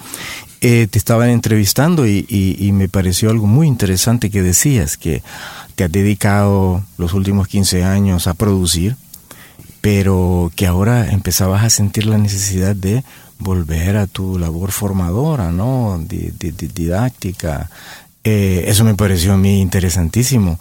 eh, 0.62 0.88
te 0.90 0.98
estaban 0.98 1.30
entrevistando 1.30 2.08
y, 2.08 2.26
y, 2.28 2.72
me 2.72 2.90
pareció 2.90 3.30
algo 3.30 3.46
muy 3.46 3.68
interesante 3.68 4.32
que 4.32 4.42
decías, 4.42 4.98
que 4.98 5.22
te 5.76 5.84
has 5.84 5.92
dedicado 5.92 6.84
los 6.98 7.14
últimos 7.14 7.48
15 7.48 7.84
años 7.84 8.26
a 8.26 8.34
producir, 8.34 8.96
pero 9.92 10.52
que 10.56 10.68
ahora 10.68 11.10
empezabas 11.10 11.64
a 11.64 11.70
sentir 11.72 12.06
la 12.06 12.20
necesidad 12.20 12.76
de 12.76 13.04
volver 13.40 13.98
a 13.98 14.06
tu 14.06 14.38
labor 14.38 14.72
formadora, 14.72 15.52
¿no? 15.52 16.00
didáctica. 16.08 17.72
Eh, 18.24 18.66
eso 18.68 18.84
me 18.84 18.94
pareció 18.94 19.34
a 19.34 19.38
mí 19.38 19.60
interesantísimo. 19.60 20.60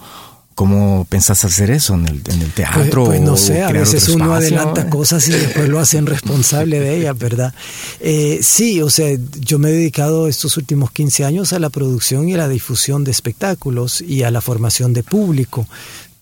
¿Cómo 0.54 1.06
pensás 1.10 1.44
hacer 1.44 1.70
eso 1.70 1.92
en 1.94 2.08
el, 2.08 2.22
en 2.26 2.40
el 2.40 2.52
teatro? 2.52 3.04
Pues, 3.04 3.18
pues 3.18 3.20
no 3.20 3.36
sé, 3.36 3.62
a 3.62 3.70
veces 3.70 4.08
uno 4.08 4.32
adelanta 4.32 4.88
cosas 4.90 5.28
y 5.28 5.32
después 5.32 5.68
lo 5.68 5.78
hacen 5.78 6.06
responsable 6.06 6.80
de 6.80 6.96
ellas, 6.96 7.16
¿verdad? 7.18 7.52
Eh, 8.00 8.40
sí, 8.42 8.80
o 8.80 8.88
sea, 8.88 9.14
yo 9.40 9.58
me 9.58 9.68
he 9.68 9.72
dedicado 9.72 10.26
estos 10.26 10.56
últimos 10.56 10.90
15 10.90 11.26
años 11.26 11.52
a 11.52 11.58
la 11.58 11.68
producción 11.68 12.30
y 12.30 12.34
a 12.34 12.38
la 12.38 12.48
difusión 12.48 13.04
de 13.04 13.10
espectáculos 13.10 14.00
y 14.00 14.22
a 14.22 14.30
la 14.30 14.40
formación 14.40 14.94
de 14.94 15.02
público 15.02 15.68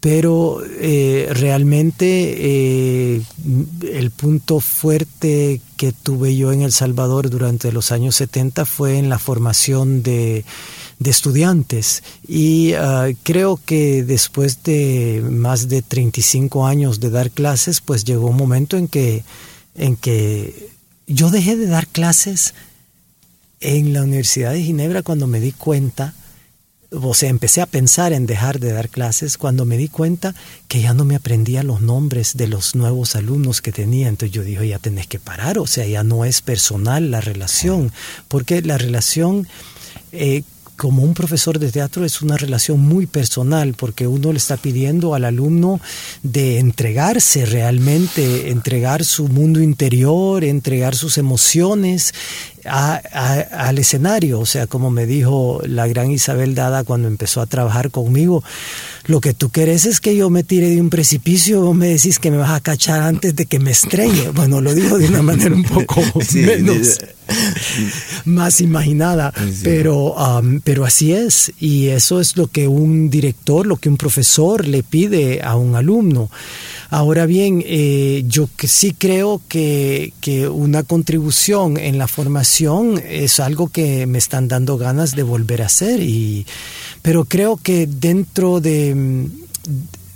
pero 0.07 0.63
eh, 0.65 1.27
realmente 1.33 2.07
eh, 2.07 3.23
el 3.93 4.13
punto 4.13 4.61
fuerte 4.61 5.61
que 5.77 5.91
tuve 5.91 6.37
yo 6.37 6.53
en 6.53 6.63
El 6.63 6.71
Salvador 6.71 7.29
durante 7.29 7.73
los 7.73 7.91
años 7.91 8.15
70 8.15 8.67
fue 8.67 8.99
en 8.99 9.09
la 9.09 9.19
formación 9.19 10.05
de, 10.05 10.45
estudiantes. 11.05 12.05
Y 12.29 12.75
ah, 12.75 13.09
creo 13.25 13.59
que 13.67 14.05
después 14.05 14.63
de 14.63 15.25
más 15.29 15.69
de 15.69 15.83
35 15.83 16.69
años 16.69 17.01
de 17.01 17.11
dar 17.11 17.33
clases, 17.33 17.81
pues 17.81 18.05
llegó 18.05 18.29
un 18.29 18.37
momento 18.37 18.77
en 18.77 18.87
que, 18.87 19.25
en 19.75 19.97
que 19.97 20.71
yo 21.09 21.31
dejé 21.33 21.57
de 21.57 21.67
dar 21.67 21.89
clases 21.89 22.55
en 23.59 23.93
la 23.93 24.05
Universidad 24.05 24.53
de 24.53 24.63
Ginebra 24.63 25.03
cuando 25.03 25.27
me 25.27 25.41
di 25.41 25.51
cuenta 25.51 26.15
o 26.91 27.15
sea, 27.15 27.29
empecé 27.29 27.61
a 27.61 27.67
pensar 27.67 28.13
en 28.13 28.27
dejar 28.27 28.61
de 28.61 28.73
dar 28.73 28.89
clases 28.89 29.39
cuando 29.39 29.65
me 29.65 29.77
di 29.77 29.89
cuenta 29.89 30.35
que 30.69 30.81
ya 30.81 30.95
no 30.95 31.05
me 31.05 31.17
aprendía 31.17 31.63
los 31.63 31.81
nombres 31.81 32.37
de 32.37 32.47
los 32.47 32.75
nuevos 32.75 33.17
alumnos 33.17 33.61
que 33.61 33.73
tenía. 33.73 34.09
Entonces 34.09 34.35
yo 34.35 34.43
dije, 34.43 34.69
ya 34.69 34.79
tenés 34.79 35.07
que 35.07 35.19
parar, 35.19 35.59
o 35.59 35.67
sea, 35.67 35.87
ya 35.87 36.05
no 36.05 36.25
es 36.25 36.43
personal 36.43 37.11
la 37.11 37.21
relación, 37.21 37.93
porque 38.29 38.63
la 38.63 38.79
relación, 38.79 39.49
eh, 40.13 40.43
como 40.77 41.03
un 41.03 41.15
profesor 41.15 41.59
de 41.59 41.73
teatro 41.73 42.05
es 42.05 42.23
una 42.23 42.37
relación 42.37 42.81
muy 42.81 43.07
personal 43.07 43.75
porque 43.75 44.07
uno 44.07 44.33
le 44.33 44.39
está 44.39 44.57
pidiendo 44.57 45.15
al 45.15 45.25
alumno 45.25 45.81
de 46.23 46.59
entregarse 46.59 47.47
realmente, 47.47 48.51
entregar 48.51 49.05
su 49.05 49.29
mundo 49.29 49.61
interior, 49.61 50.45
entregar 50.45 50.95
sus 50.95 51.19
emociones 51.19 52.15
al 52.65 53.79
escenario. 53.79 54.41
O 54.41 54.47
sea, 54.47 54.67
como 54.67 54.91
me 54.91 55.07
dijo 55.07 55.61
la 55.65 55.87
gran 55.87 56.11
Isabel 56.11 56.55
Dada 56.55 56.85
cuando 56.85 57.09
empezó 57.09 57.41
a 57.41 57.47
trabajar 57.47 57.91
conmigo, 57.91 58.43
lo 59.07 59.21
que 59.21 59.35
tú 59.35 59.51
querés 59.51 59.85
es 59.85 60.01
que 60.01 60.17
yo 60.17 60.31
me 60.31 60.43
tire 60.43 60.69
de 60.69 60.81
un 60.81 60.91
precipicio, 60.91 61.61
vos 61.61 61.77
me 61.77 61.89
decís 61.89 62.19
que 62.19 62.31
me 62.31 62.37
vas 62.37 62.51
a 62.51 62.61
cachar 62.61 63.03
antes 63.03 63.37
de 63.37 63.47
que 63.47 63.59
me 63.59 63.71
estrelle. 63.71 64.31
Bueno, 64.31 64.61
lo 64.61 64.75
digo 64.75 64.99
de 64.99 65.07
una 65.07 65.23
manera 65.23 65.55
un 65.55 65.63
poco 65.63 66.03
menos, 66.35 66.99
más 68.25 68.61
imaginada, 68.61 69.33
pero, 69.63 70.15
pero 70.65 70.85
así 70.85 71.13
es. 71.13 71.53
Y 71.61 71.87
eso 71.89 72.21
es 72.21 72.37
lo 72.37 72.49
que 72.49 72.67
un 72.67 73.09
director, 73.09 73.67
lo 73.67 73.77
que 73.77 73.89
un 73.89 73.97
profesor 73.97 74.67
le 74.67 74.83
pide 74.83 75.43
a 75.43 75.57
un 75.57 75.77
alumno. 75.77 76.31
Ahora 76.89 77.27
bien, 77.27 77.63
eh, 77.67 78.25
yo 78.27 78.49
que 78.57 78.69
sí 78.69 78.95
creo 78.97 79.41
que, 79.49 80.13
que, 80.21 80.49
una 80.49 80.83
contribución 80.83 81.77
en 81.77 81.99
la 81.99 82.07
formación 82.07 83.01
es 83.05 83.41
algo 83.41 83.69
que 83.69 84.07
me 84.07 84.19
están 84.19 84.49
dando 84.49 84.79
ganas 84.79 85.17
de 85.17 85.23
volver 85.23 85.63
a 85.63 85.67
hacer, 85.67 86.01
y, 86.01 86.47
pero 87.03 87.25
creo 87.25 87.57
que 87.57 87.87
dentro 87.87 88.61
de 88.61 89.29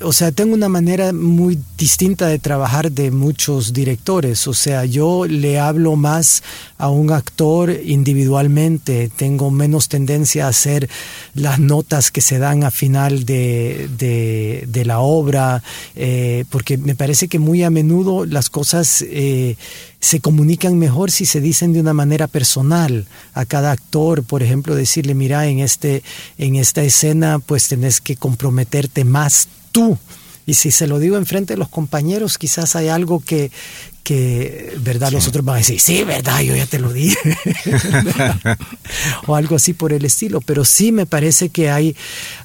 o 0.02 0.12
sea, 0.12 0.32
tengo 0.32 0.54
una 0.54 0.68
manera 0.68 1.12
muy 1.12 1.58
distinta 1.76 2.26
de 2.26 2.38
trabajar 2.38 2.90
de 2.90 3.10
muchos 3.10 3.72
directores. 3.72 4.46
O 4.46 4.54
sea, 4.54 4.84
yo 4.84 5.26
le 5.26 5.58
hablo 5.58 5.96
más 5.96 6.42
a 6.78 6.88
un 6.88 7.12
actor 7.12 7.70
individualmente, 7.84 9.10
tengo 9.14 9.50
menos 9.50 9.88
tendencia 9.88 10.46
a 10.46 10.50
hacer 10.50 10.88
las 11.34 11.58
notas 11.58 12.10
que 12.10 12.22
se 12.22 12.38
dan 12.38 12.64
a 12.64 12.70
final 12.70 13.24
de, 13.24 13.88
de, 14.66 14.84
la 14.84 15.00
obra, 15.00 15.62
eh, 15.94 16.46
porque 16.48 16.78
me 16.78 16.94
parece 16.94 17.28
que 17.28 17.38
muy 17.38 17.62
a 17.62 17.70
menudo 17.70 18.24
las 18.24 18.48
cosas 18.48 19.04
eh, 19.06 19.56
se 20.00 20.20
comunican 20.20 20.78
mejor 20.78 21.10
si 21.10 21.26
se 21.26 21.42
dicen 21.42 21.74
de 21.74 21.80
una 21.80 21.92
manera 21.92 22.26
personal 22.26 23.06
a 23.34 23.44
cada 23.44 23.72
actor, 23.72 24.24
por 24.24 24.42
ejemplo, 24.42 24.74
decirle, 24.74 25.14
mira, 25.14 25.46
en, 25.46 25.58
este, 25.58 26.02
en 26.38 26.56
esta 26.56 26.82
escena 26.82 27.38
pues 27.38 27.68
tenés 27.68 28.00
que 28.00 28.16
comprometerte 28.16 29.04
más 29.04 29.48
tú. 29.72 29.98
Y 30.46 30.54
si 30.54 30.70
se 30.70 30.86
lo 30.86 30.98
digo 30.98 31.16
enfrente 31.16 31.52
de 31.52 31.58
los 31.58 31.68
compañeros, 31.68 32.36
quizás 32.36 32.74
hay 32.74 32.88
algo 32.88 33.20
que, 33.20 33.52
que 34.02 34.74
¿verdad? 34.80 35.12
Los 35.12 35.28
otros 35.28 35.44
van 35.44 35.56
a 35.56 35.58
decir, 35.58 35.78
sí, 35.78 36.02
¿verdad? 36.02 36.40
Yo 36.40 36.56
ya 36.56 36.66
te 36.66 36.80
lo 36.80 36.92
dije. 36.92 37.36
o 39.26 39.36
algo 39.36 39.56
así 39.56 39.74
por 39.74 39.92
el 39.92 40.04
estilo. 40.04 40.40
Pero 40.40 40.64
sí 40.64 40.90
me 40.90 41.06
parece 41.06 41.50
que 41.50 41.70
hay, 41.70 41.94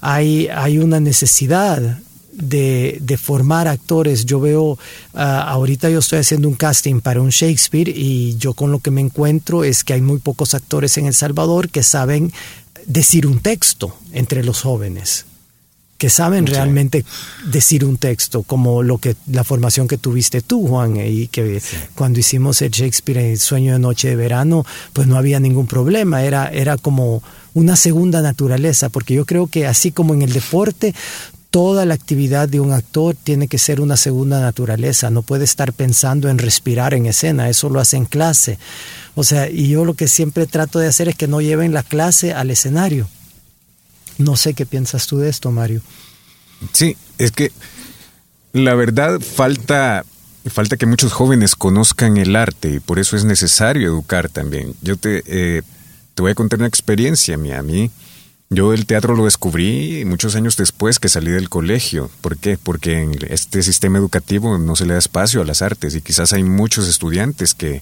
hay, 0.01 0.47
hay 0.49 0.77
una 0.77 0.99
necesidad 0.99 1.99
de, 2.31 2.99
de, 3.01 3.17
formar 3.17 3.67
actores. 3.67 4.25
Yo 4.25 4.39
veo, 4.39 4.77
ah, 5.13 5.41
ahorita 5.41 5.89
yo 5.89 5.99
estoy 5.99 6.19
haciendo 6.19 6.47
un 6.47 6.55
casting 6.55 6.99
para 6.99 7.21
un 7.21 7.29
Shakespeare 7.29 7.89
y 7.89 8.35
yo 8.37 8.53
con 8.53 8.71
lo 8.71 8.79
que 8.79 8.91
me 8.91 9.01
encuentro 9.01 9.63
es 9.63 9.83
que 9.83 9.93
hay 9.93 10.01
muy 10.01 10.19
pocos 10.19 10.53
actores 10.53 10.97
en 10.97 11.07
El 11.07 11.13
Salvador 11.13 11.69
que 11.69 11.81
saben 11.81 12.31
decir 12.85 13.25
un 13.25 13.39
texto 13.39 13.97
entre 14.11 14.43
los 14.43 14.61
jóvenes 14.61 15.25
que 15.97 16.09
saben 16.09 16.45
realmente 16.45 17.05
decir 17.45 17.85
un 17.85 17.97
texto, 17.97 18.43
como 18.43 18.83
lo 18.83 18.97
que 18.97 19.15
la 19.31 19.43
formación 19.43 19.87
que 19.87 19.97
tuviste 19.97 20.41
tú, 20.41 20.67
Juan, 20.67 20.97
y 20.97 21.27
que 21.27 21.61
cuando 21.95 22.19
hicimos 22.19 22.61
el 22.61 22.71
Shakespeare 22.71 23.19
en 23.19 23.31
el 23.31 23.39
Sueño 23.39 23.73
de 23.73 23.79
Noche 23.79 24.09
de 24.09 24.15
Verano, 24.15 24.65
pues 24.91 25.07
no 25.07 25.15
había 25.17 25.39
ningún 25.39 25.67
problema, 25.67 26.23
era, 26.23 26.47
era 26.47 26.77
como 26.77 27.23
una 27.53 27.77
segunda 27.77 28.21
naturaleza, 28.21 28.89
porque 28.89 29.13
yo 29.13 29.25
creo 29.25 29.47
que 29.47 29.67
así 29.67 29.91
como 29.91 30.13
en 30.13 30.21
el 30.21 30.33
deporte, 30.33 30.93
toda 31.49 31.85
la 31.85 31.93
actividad 31.93 32.49
de 32.49 32.59
un 32.59 32.73
actor 32.73 33.15
tiene 33.15 33.47
que 33.47 33.57
ser 33.57 33.79
una 33.79 33.95
segunda 33.95 34.41
naturaleza, 34.41 35.09
no 35.09 35.21
puede 35.21 35.45
estar 35.45 35.71
pensando 35.71 36.27
en 36.27 36.37
respirar 36.37 36.93
en 36.93 37.05
escena, 37.05 37.47
eso 37.47 37.69
lo 37.69 37.79
hace 37.79 37.95
en 37.95 38.03
clase. 38.03 38.59
O 39.15 39.23
sea, 39.23 39.49
y 39.49 39.69
yo 39.69 39.85
lo 39.85 39.93
que 39.93 40.09
siempre 40.09 40.47
trato 40.47 40.79
de 40.79 40.87
hacer 40.87 41.07
es 41.07 41.15
que 41.15 41.29
no 41.29 41.39
lleven 41.39 41.73
la 41.73 41.83
clase 41.83 42.33
al 42.33 42.51
escenario 42.51 43.07
no 44.17 44.35
sé 44.35 44.53
qué 44.53 44.65
piensas 44.65 45.07
tú 45.07 45.17
de 45.17 45.29
esto, 45.29 45.51
Mario. 45.51 45.81
Sí, 46.71 46.95
es 47.17 47.31
que 47.31 47.51
la 48.53 48.75
verdad 48.75 49.19
falta 49.19 50.05
falta 50.49 50.77
que 50.77 50.85
muchos 50.85 51.11
jóvenes 51.11 51.55
conozcan 51.55 52.17
el 52.17 52.35
arte 52.35 52.69
y 52.69 52.79
por 52.79 52.99
eso 52.99 53.15
es 53.15 53.25
necesario 53.25 53.87
educar 53.87 54.29
también. 54.29 54.75
Yo 54.81 54.95
te, 54.95 55.23
eh, 55.25 55.63
te 56.13 56.21
voy 56.21 56.31
a 56.31 56.35
contar 56.35 56.59
una 56.59 56.67
experiencia 56.67 57.37
mía. 57.37 57.59
A 57.59 57.63
mí, 57.63 57.89
yo 58.49 58.73
el 58.73 58.85
teatro 58.85 59.15
lo 59.15 59.25
descubrí 59.25 60.05
muchos 60.05 60.35
años 60.35 60.55
después 60.55 60.99
que 60.99 61.09
salí 61.09 61.31
del 61.31 61.49
colegio. 61.49 62.11
¿Por 62.21 62.37
qué? 62.37 62.57
Porque 62.61 63.01
en 63.01 63.17
este 63.29 63.63
sistema 63.63 63.97
educativo 63.97 64.57
no 64.57 64.75
se 64.75 64.85
le 64.85 64.93
da 64.93 64.99
espacio 64.99 65.41
a 65.41 65.45
las 65.45 65.61
artes 65.63 65.95
y 65.95 66.01
quizás 66.01 66.31
hay 66.31 66.43
muchos 66.43 66.87
estudiantes 66.87 67.55
que, 67.55 67.81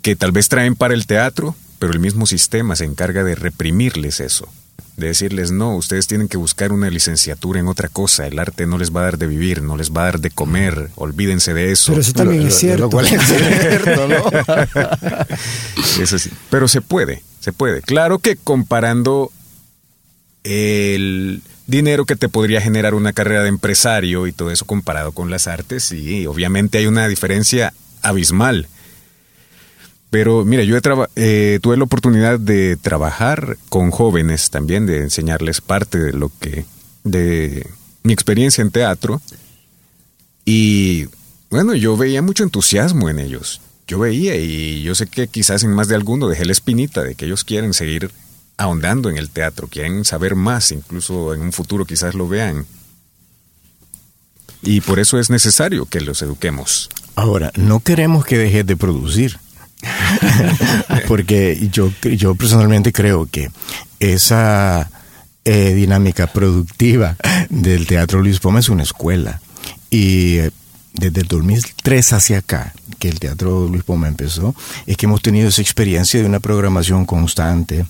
que 0.00 0.16
tal 0.16 0.32
vez 0.32 0.48
traen 0.48 0.74
para 0.74 0.94
el 0.94 1.06
teatro, 1.06 1.54
pero 1.78 1.92
el 1.92 2.00
mismo 2.00 2.24
sistema 2.26 2.76
se 2.76 2.86
encarga 2.86 3.24
de 3.24 3.34
reprimirles 3.34 4.20
eso 4.20 4.48
de 4.96 5.08
decirles, 5.08 5.50
no, 5.50 5.74
ustedes 5.76 6.06
tienen 6.06 6.28
que 6.28 6.36
buscar 6.36 6.72
una 6.72 6.88
licenciatura 6.88 7.58
en 7.58 7.68
otra 7.68 7.88
cosa, 7.88 8.26
el 8.26 8.38
arte 8.38 8.66
no 8.66 8.78
les 8.78 8.94
va 8.94 9.00
a 9.00 9.04
dar 9.04 9.18
de 9.18 9.26
vivir, 9.26 9.62
no 9.62 9.76
les 9.76 9.90
va 9.90 10.02
a 10.02 10.04
dar 10.04 10.20
de 10.20 10.30
comer, 10.30 10.90
olvídense 10.94 11.52
de 11.52 11.72
eso. 11.72 11.92
Pero 11.92 12.00
eso 12.00 12.12
también 12.12 12.46
es 12.46 12.54
cierto. 12.54 13.00
es 13.00 13.08
cierto, 13.26 14.08
¿no? 14.08 14.24
eso 16.02 16.18
sí, 16.18 16.30
pero 16.50 16.68
se 16.68 16.80
puede, 16.80 17.22
se 17.40 17.52
puede. 17.52 17.82
Claro 17.82 18.20
que 18.20 18.36
comparando 18.36 19.32
el 20.44 21.42
dinero 21.66 22.04
que 22.04 22.16
te 22.16 22.28
podría 22.28 22.60
generar 22.60 22.94
una 22.94 23.12
carrera 23.12 23.42
de 23.42 23.48
empresario 23.48 24.26
y 24.26 24.32
todo 24.32 24.50
eso 24.50 24.64
comparado 24.64 25.12
con 25.12 25.30
las 25.30 25.48
artes, 25.48 25.84
sí, 25.84 26.26
obviamente 26.26 26.78
hay 26.78 26.86
una 26.86 27.08
diferencia 27.08 27.72
abismal. 28.02 28.68
Pero 30.14 30.44
mira, 30.44 30.62
yo 30.62 30.78
eh, 31.16 31.58
tuve 31.60 31.76
la 31.76 31.82
oportunidad 31.82 32.38
de 32.38 32.76
trabajar 32.76 33.58
con 33.68 33.90
jóvenes 33.90 34.48
también, 34.50 34.86
de 34.86 34.98
enseñarles 34.98 35.60
parte 35.60 35.98
de 35.98 36.12
lo 36.12 36.30
que, 36.38 36.66
de 37.02 37.68
mi 38.04 38.12
experiencia 38.12 38.62
en 38.62 38.70
teatro. 38.70 39.20
Y 40.44 41.06
bueno, 41.50 41.74
yo 41.74 41.96
veía 41.96 42.22
mucho 42.22 42.44
entusiasmo 42.44 43.10
en 43.10 43.18
ellos. 43.18 43.60
Yo 43.88 43.98
veía 43.98 44.36
y 44.36 44.84
yo 44.84 44.94
sé 44.94 45.08
que 45.08 45.26
quizás 45.26 45.64
en 45.64 45.72
más 45.72 45.88
de 45.88 45.96
alguno 45.96 46.28
dejé 46.28 46.44
la 46.44 46.52
espinita 46.52 47.02
de 47.02 47.16
que 47.16 47.24
ellos 47.24 47.42
quieren 47.42 47.74
seguir 47.74 48.12
ahondando 48.56 49.10
en 49.10 49.16
el 49.16 49.30
teatro, 49.30 49.66
quieren 49.66 50.04
saber 50.04 50.36
más, 50.36 50.70
incluso 50.70 51.34
en 51.34 51.40
un 51.40 51.52
futuro 51.52 51.86
quizás 51.86 52.14
lo 52.14 52.28
vean. 52.28 52.66
Y 54.62 54.80
por 54.80 55.00
eso 55.00 55.18
es 55.18 55.28
necesario 55.28 55.86
que 55.86 56.00
los 56.00 56.22
eduquemos. 56.22 56.88
Ahora, 57.16 57.50
no 57.56 57.80
queremos 57.80 58.24
que 58.24 58.38
dejes 58.38 58.64
de 58.64 58.76
producir. 58.76 59.40
Porque 61.08 61.68
yo, 61.70 61.90
yo 62.02 62.34
personalmente 62.34 62.92
creo 62.92 63.26
que 63.30 63.50
esa 64.00 64.90
eh, 65.44 65.74
dinámica 65.74 66.26
productiva 66.26 67.16
del 67.50 67.86
Teatro 67.86 68.22
Luis 68.22 68.40
Poma 68.40 68.60
es 68.60 68.68
una 68.68 68.82
escuela. 68.82 69.40
Y 69.90 70.38
eh, 70.38 70.50
desde 70.94 71.20
el 71.22 71.28
2003 71.28 72.12
hacia 72.12 72.38
acá, 72.38 72.72
que 72.98 73.08
el 73.08 73.18
Teatro 73.18 73.68
Luis 73.68 73.82
Poma 73.82 74.08
empezó, 74.08 74.54
es 74.86 74.96
que 74.96 75.06
hemos 75.06 75.22
tenido 75.22 75.48
esa 75.48 75.60
experiencia 75.60 76.20
de 76.20 76.26
una 76.26 76.40
programación 76.40 77.04
constante, 77.04 77.84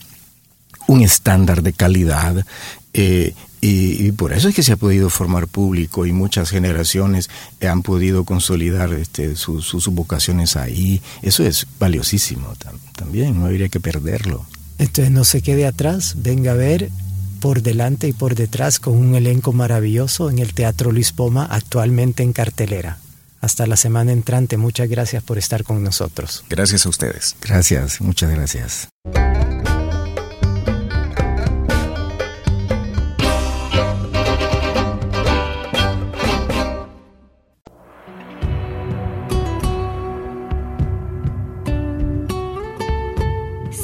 un 0.86 1.02
estándar 1.02 1.62
de 1.62 1.72
calidad 1.72 2.44
eh, 2.92 3.34
y, 3.66 4.12
por 4.12 4.34
eso 4.34 4.48
es 4.48 4.54
que 4.54 4.62
se 4.62 4.72
ha 4.72 4.76
podido 4.76 5.08
formar 5.08 5.48
público 5.48 6.04
y 6.04 6.12
muchas 6.12 6.50
generaciones 6.50 7.30
han 7.62 7.82
podido 7.82 8.24
consolidar 8.24 8.92
este, 8.92 9.36
sus 9.36 9.88
vocaciones 9.88 10.56
ahí. 10.56 11.00
Eso 11.22 11.44
es 11.44 11.66
valiosísimo 11.78 12.54
también, 12.94 13.40
no 13.40 13.46
habría 13.46 13.70
que 13.70 13.80
perderlo. 13.80 14.44
Entonces 14.78 15.10
no 15.10 15.24
se 15.24 15.40
quede 15.40 15.66
atrás, 15.66 16.16
venga 16.18 16.52
a 16.52 16.56
ver 16.56 16.90
por 17.40 17.62
delante 17.62 18.06
y 18.08 18.12
por 18.12 18.34
detrás 18.34 18.80
con 18.80 18.96
un 18.96 19.14
elenco 19.14 19.52
maravilloso 19.54 20.28
en 20.28 20.40
el 20.40 20.52
Teatro 20.52 20.92
Luis 20.92 21.12
Poma, 21.12 21.46
actualmente 21.50 22.22
en 22.22 22.34
cartelera. 22.34 22.98
Hasta 23.40 23.66
la 23.66 23.76
semana 23.76 24.12
entrante, 24.12 24.58
muchas 24.58 24.88
gracias 24.88 25.22
por 25.22 25.38
estar 25.38 25.64
con 25.64 25.82
nosotros. 25.82 26.44
Gracias 26.50 26.84
a 26.84 26.88
ustedes. 26.90 27.36
Gracias, 27.40 28.00
muchas 28.02 28.30
gracias. 28.30 28.88